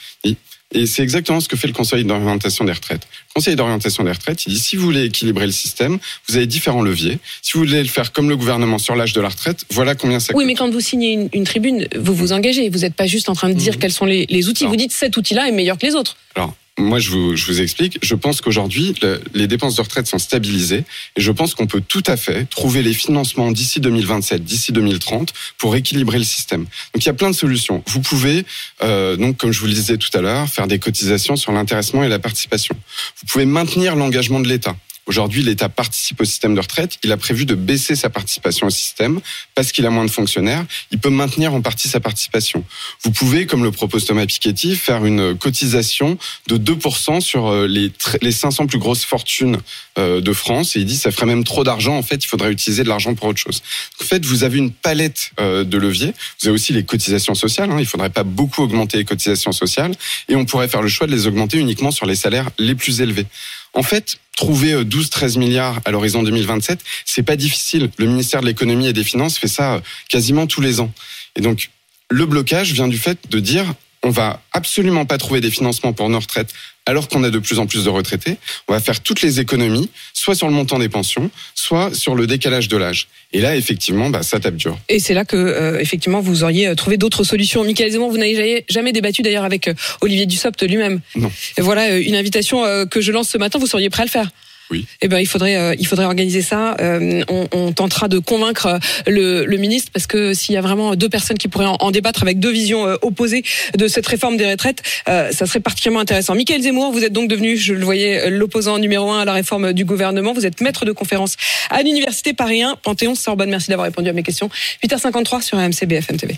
Et 0.73 0.86
c'est 0.86 1.01
exactement 1.01 1.39
ce 1.39 1.47
que 1.47 1.56
fait 1.56 1.67
le 1.67 1.73
Conseil 1.73 2.03
d'orientation 2.03 2.65
des 2.65 2.73
retraites. 2.73 3.08
Le 3.30 3.34
Conseil 3.36 3.56
d'orientation 3.56 4.03
des 4.03 4.12
retraites, 4.12 4.45
il 4.45 4.53
dit 4.53 4.60
si 4.60 4.75
vous 4.75 4.84
voulez 4.84 5.06
équilibrer 5.06 5.45
le 5.45 5.51
système, 5.53 5.97
vous 6.27 6.36
avez 6.36 6.45
différents 6.45 6.82
leviers. 6.82 7.19
Si 7.41 7.53
vous 7.53 7.60
voulez 7.60 7.82
le 7.82 7.88
faire 7.88 8.12
comme 8.12 8.27
le 8.27 8.36
gouvernement 8.36 8.77
sur 8.77 8.95
l'âge 8.95 9.13
de 9.13 9.21
la 9.21 9.30
retraite, 9.30 9.63
voilà 9.71 9.95
combien 9.95 10.19
ça 10.19 10.34
coûte. 10.34 10.38
Oui, 10.41 10.45
mais 10.45 10.56
quand 10.56 10.69
vous 10.69 10.82
signez 10.82 11.13
une, 11.13 11.30
une 11.34 11.45
tribune, 11.45 11.88
vous 11.95 12.13
vous 12.13 12.34
engagez. 12.34 12.69
Vous 12.69 12.80
n'êtes 12.80 12.95
pas 12.95 13.08
juste 13.08 13.30
en 13.30 13.34
train 13.34 13.47
de 13.49 13.53
dire 13.53 13.73
Mhm. 13.75 13.80
quels 13.80 13.93
sont 13.93 14.06
les, 14.06 14.25
les 14.30 14.49
outils. 14.49 14.65
Non. 14.65 14.71
Vous 14.71 14.75
dites 14.75 14.91
cet 14.91 15.15
outil-là 15.15 15.47
est 15.47 15.51
meilleur 15.53 15.77
que 15.77 15.86
les 15.86 15.95
autres. 15.95 16.17
Alors, 16.36 16.53
moi, 16.77 16.99
je 16.99 17.09
vous, 17.09 17.35
je 17.35 17.45
vous 17.47 17.59
explique. 17.61 17.97
Je 18.03 18.13
pense 18.15 18.39
qu'aujourd'hui, 18.41 18.93
le- 19.01 19.21
les 19.33 19.47
dépenses 19.47 19.75
de 19.75 19.81
retraite 19.81 20.05
sont 20.07 20.19
stabilisées 20.19 20.83
et 21.15 21.21
je 21.21 21.31
pense 21.31 21.55
qu'on 21.55 21.65
peut 21.67 21.81
tout 21.81 22.03
à 22.05 22.17
fait 22.17 22.47
trouver 22.49 22.83
les 22.83 22.93
financements 22.93 23.51
d'ici 23.51 23.79
2027, 23.79 24.43
d'ici 24.43 24.71
2030 24.71 25.33
pour 25.57 25.75
équilibrer 25.75 26.19
le 26.19 26.23
système. 26.23 26.61
Donc, 26.93 27.03
il 27.03 27.05
y 27.05 27.09
a 27.09 27.13
plein 27.13 27.29
de 27.31 27.35
solutions. 27.35 27.83
Vous 27.87 28.01
pouvez, 28.01 28.45
euh, 28.83 29.15
donc, 29.15 29.37
comme 29.37 29.51
je 29.51 29.59
vous 29.59 29.65
le 29.67 29.73
disais 29.73 29.97
tout 29.97 30.15
à 30.15 30.21
l'heure, 30.21 30.47
faire 30.49 30.67
des 30.67 30.79
cotisations 30.79 31.35
sur 31.35 31.51
l'intéressement 31.51 32.03
et 32.03 32.09
la 32.09 32.19
participation. 32.19 32.75
Vous 33.21 33.27
pouvez 33.27 33.45
maintenir 33.45 33.95
l'engagement 33.95 34.39
de 34.39 34.47
l'État. 34.47 34.75
Aujourd'hui, 35.08 35.41
l'État 35.41 35.70
participe 35.70 36.20
au 36.20 36.26
système 36.26 36.54
de 36.54 36.60
retraite. 36.60 36.98
Il 37.04 37.12
a 37.13 37.17
prévu 37.17 37.46
de 37.46 37.56
baisser 37.56 37.96
sa 37.96 38.10
participation 38.10 38.67
au 38.67 38.70
système 38.70 39.22
parce 39.56 39.72
qu'il 39.72 39.86
a 39.86 39.89
moins 39.89 40.04
de 40.04 40.12
fonctionnaires. 40.12 40.65
Il 40.91 41.00
peut 41.00 41.10
maintenir 41.10 41.54
en 41.54 41.62
partie 41.62 41.88
sa 41.88 42.02
participation. 42.02 42.63
Vous 43.04 43.12
pouvez, 43.12 43.46
comme 43.46 43.63
le 43.63 43.72
propose 43.72 44.06
Thomas 44.06 44.26
Piketty, 44.26 44.76
faire 44.76 45.06
une 45.06 45.38
cotisation 45.38 46.17
de 46.48 46.58
2% 46.58 47.22
sur 47.22 47.48
euh, 47.48 47.67
les, 47.67 47.89
tr- 47.89 48.17
les 48.22 48.34
500 48.34 48.67
plus 48.67 48.80
grosses 48.80 49.06
fortunes 49.06 49.58
euh, 49.98 50.20
de 50.20 50.34
France. 50.34 50.76
Et 50.76 50.80
il 50.82 50.86
dit 50.86 50.98
ça 50.98 51.12
ferait 51.12 51.26
même 51.26 51.46
trop 51.46 51.63
d'argent. 51.63 51.96
En 51.96 52.04
fait, 52.04 52.24
il 52.24 52.28
faudrait 52.28 52.52
utiliser 52.52 52.84
de 52.84 52.89
l'argent 52.89 53.15
pour 53.15 53.28
autre 53.30 53.39
chose. 53.39 53.63
En 54.02 54.04
fait, 54.04 54.26
vous 54.26 54.43
avez 54.43 54.58
une 54.58 54.72
palette 54.72 55.32
euh, 55.39 55.63
de 55.63 55.78
leviers. 55.78 56.13
Vous 56.41 56.50
avez 56.50 56.56
aussi 56.56 56.74
les 56.74 56.84
cotisations 56.84 57.34
sociales. 57.34 57.72
Hein. 57.72 57.78
Il 57.80 57.86
faudrait 57.86 58.10
pas 58.10 58.24
beaucoup 58.24 58.63
augmenter 58.63 58.98
les 58.98 59.06
cotisations 59.06 59.54
sociales. 59.54 59.93
Et 60.28 60.36
on 60.36 60.43
pourrait 60.43 60.67
faire 60.67 60.82
le 60.82 60.89
choix 60.89 61.08
de 61.08 61.13
les 61.13 61.28
augmenter 61.28 61.58
uniquement 61.58 61.91
sur 61.91 62.06
les 62.06 62.15
salaires 62.15 62.50
les 62.60 62.76
plus 62.76 63.00
élevés. 63.00 63.26
En 63.73 63.84
fait, 63.84 64.17
trouver 64.36 64.84
12-13 64.84 65.38
milliards 65.38 65.82
à 65.86 65.91
l'horizon 65.91 66.23
2027, 66.23 66.80
c'est 67.06 67.23
pas 67.23 67.36
difficile. 67.36 67.89
Le 67.97 68.06
ministère 68.06 68.41
de 68.41 68.45
l'économie 68.45 68.88
et 68.88 68.93
des 68.93 69.03
finances 69.03 69.38
fait 69.38 69.47
ça 69.47 69.75
euh, 69.75 69.80
quasiment 70.10 70.47
tous 70.47 70.62
les 70.62 70.80
ans. 70.80 70.91
Et 71.36 71.41
donc, 71.41 71.71
le 72.10 72.25
blocage 72.25 72.71
vient 72.71 72.88
du 72.88 72.97
fait 72.97 73.17
de 73.30 73.39
dire 73.39 73.73
on 74.03 74.10
va 74.10 74.41
absolument 74.53 75.05
pas 75.05 75.17
trouver 75.17 75.41
des 75.41 75.51
financements 75.51 75.93
pour 75.93 76.10
nos 76.10 76.19
retraites 76.19 76.49
alors 76.86 77.10
qu'on 77.10 77.23
a 77.25 77.29
de 77.29 77.39
plus 77.39 77.60
en 77.60 77.67
plus 77.67 77.83
de 77.83 77.89
retraités. 77.89 78.38
On 78.69 78.73
va 78.73 78.79
faire 78.79 79.01
toutes 79.01 79.21
les 79.21 79.41
économies, 79.41 79.89
soit 80.13 80.36
sur 80.36 80.47
le 80.47 80.53
montant 80.53 80.79
des 80.79 80.88
pensions, 80.88 81.29
soit 81.53 81.93
sur 81.93 82.15
le 82.15 82.27
décalage 82.27 82.69
de 82.69 82.77
l'âge. 82.77 83.10
Et 83.33 83.41
là, 83.41 83.57
effectivement, 83.57 84.10
bah, 84.10 84.23
ça 84.23 84.39
tape 84.39 84.55
dur. 84.55 84.79
Et 84.88 84.99
c'est 84.99 85.13
là 85.13 85.25
que, 85.25 85.36
euh, 85.36 85.79
effectivement, 85.79 86.21
vous 86.21 86.43
auriez 86.45 86.67
euh, 86.67 86.75
trouvé 86.75 86.95
d'autres 86.95 87.25
solutions. 87.25 87.65
Michael 87.65 87.91
Zemmour, 87.91 88.10
vous 88.10 88.17
n'avez 88.17 88.63
jamais- 88.69 88.93
débattu 88.93 89.21
d'ailleurs 89.21 89.43
avec 89.43 89.67
euh, 89.67 89.73
Olivier 89.99 90.25
Dussopt 90.25 90.63
lui-même. 90.63 91.01
Non. 91.15 91.29
Et 91.57 91.62
voilà 91.62 91.97
une 91.97 92.15
invitation 92.15 92.63
que 92.89 93.01
je 93.01 93.12
lance 93.12 93.27
ce 93.29 93.38
matin. 93.38 93.60
Vous 93.60 93.67
seriez 93.67 93.89
prêt 93.89 94.03
à 94.03 94.05
le 94.05 94.12
faire? 94.12 94.29
Oui. 94.69 94.86
Eh 95.01 95.08
ben, 95.08 95.19
il 95.19 95.27
faudrait, 95.27 95.56
euh, 95.56 95.75
il 95.80 95.88
faudrait 95.88 96.06
organiser 96.06 96.41
ça. 96.41 96.75
Euh, 96.82 97.23
on, 97.30 97.47
on 97.51 97.71
tentera 97.71 98.08
de 98.08 98.19
convaincre 98.19 98.65
euh, 98.65 98.80
le, 99.08 99.45
le 99.45 99.58
ministre 99.58 99.91
parce 99.93 100.08
que 100.08 100.34
s'il 100.34 100.56
y 100.56 100.58
a 100.58 100.62
vraiment 100.62 100.95
deux 100.95 101.10
personnes 101.10 101.38
qui 101.38 101.47
pourraient 101.47 101.65
en, 101.80 101.91
débattre 101.91 102.23
avec 102.23 102.39
deux 102.39 102.51
visions 102.51 102.86
euh, 102.86 102.95
opposées 103.01 103.43
de 103.77 103.88
cette 103.88 104.06
réforme 104.08 104.38
des 104.38 104.49
retraites, 104.49 104.82
euh, 105.08 105.32
ça 105.32 105.45
serait 105.45 105.60
particulièrement 105.60 106.01
intéressant. 106.01 106.36
Michael 106.36 106.62
Zemmour, 106.62 106.91
vous 106.91 107.03
êtes 107.03 107.13
donc 107.13 107.30
devenu, 107.30 107.56
je 107.56 107.73
le 107.73 107.86
voyais, 107.86 108.30
l'opposant 108.30 108.77
numéro 108.77 109.10
un 109.10 109.21
à 109.21 109.25
la 109.25 109.34
réforme 109.34 109.73
du 109.73 109.86
gouvernement. 109.86 110.34
Vous 110.34 110.45
êtes 110.45 110.62
maître 110.62 110.86
de 110.86 110.91
conférence 110.91 111.36
à 111.69 111.82
l'université 111.82 112.34
Paris 112.34 112.62
1, 112.62 112.75
Panthéon 112.84 113.15
Sorbonne. 113.15 113.49
Merci 113.49 113.69
d'avoir 113.69 113.86
répondu 113.86 114.10
à 114.10 114.13
mes 114.13 114.23
questions. 114.23 114.49
8h53 114.84 115.41
sur 115.41 115.58
AMC 115.58 115.86
BFM 115.86 116.17
TV. 116.17 116.36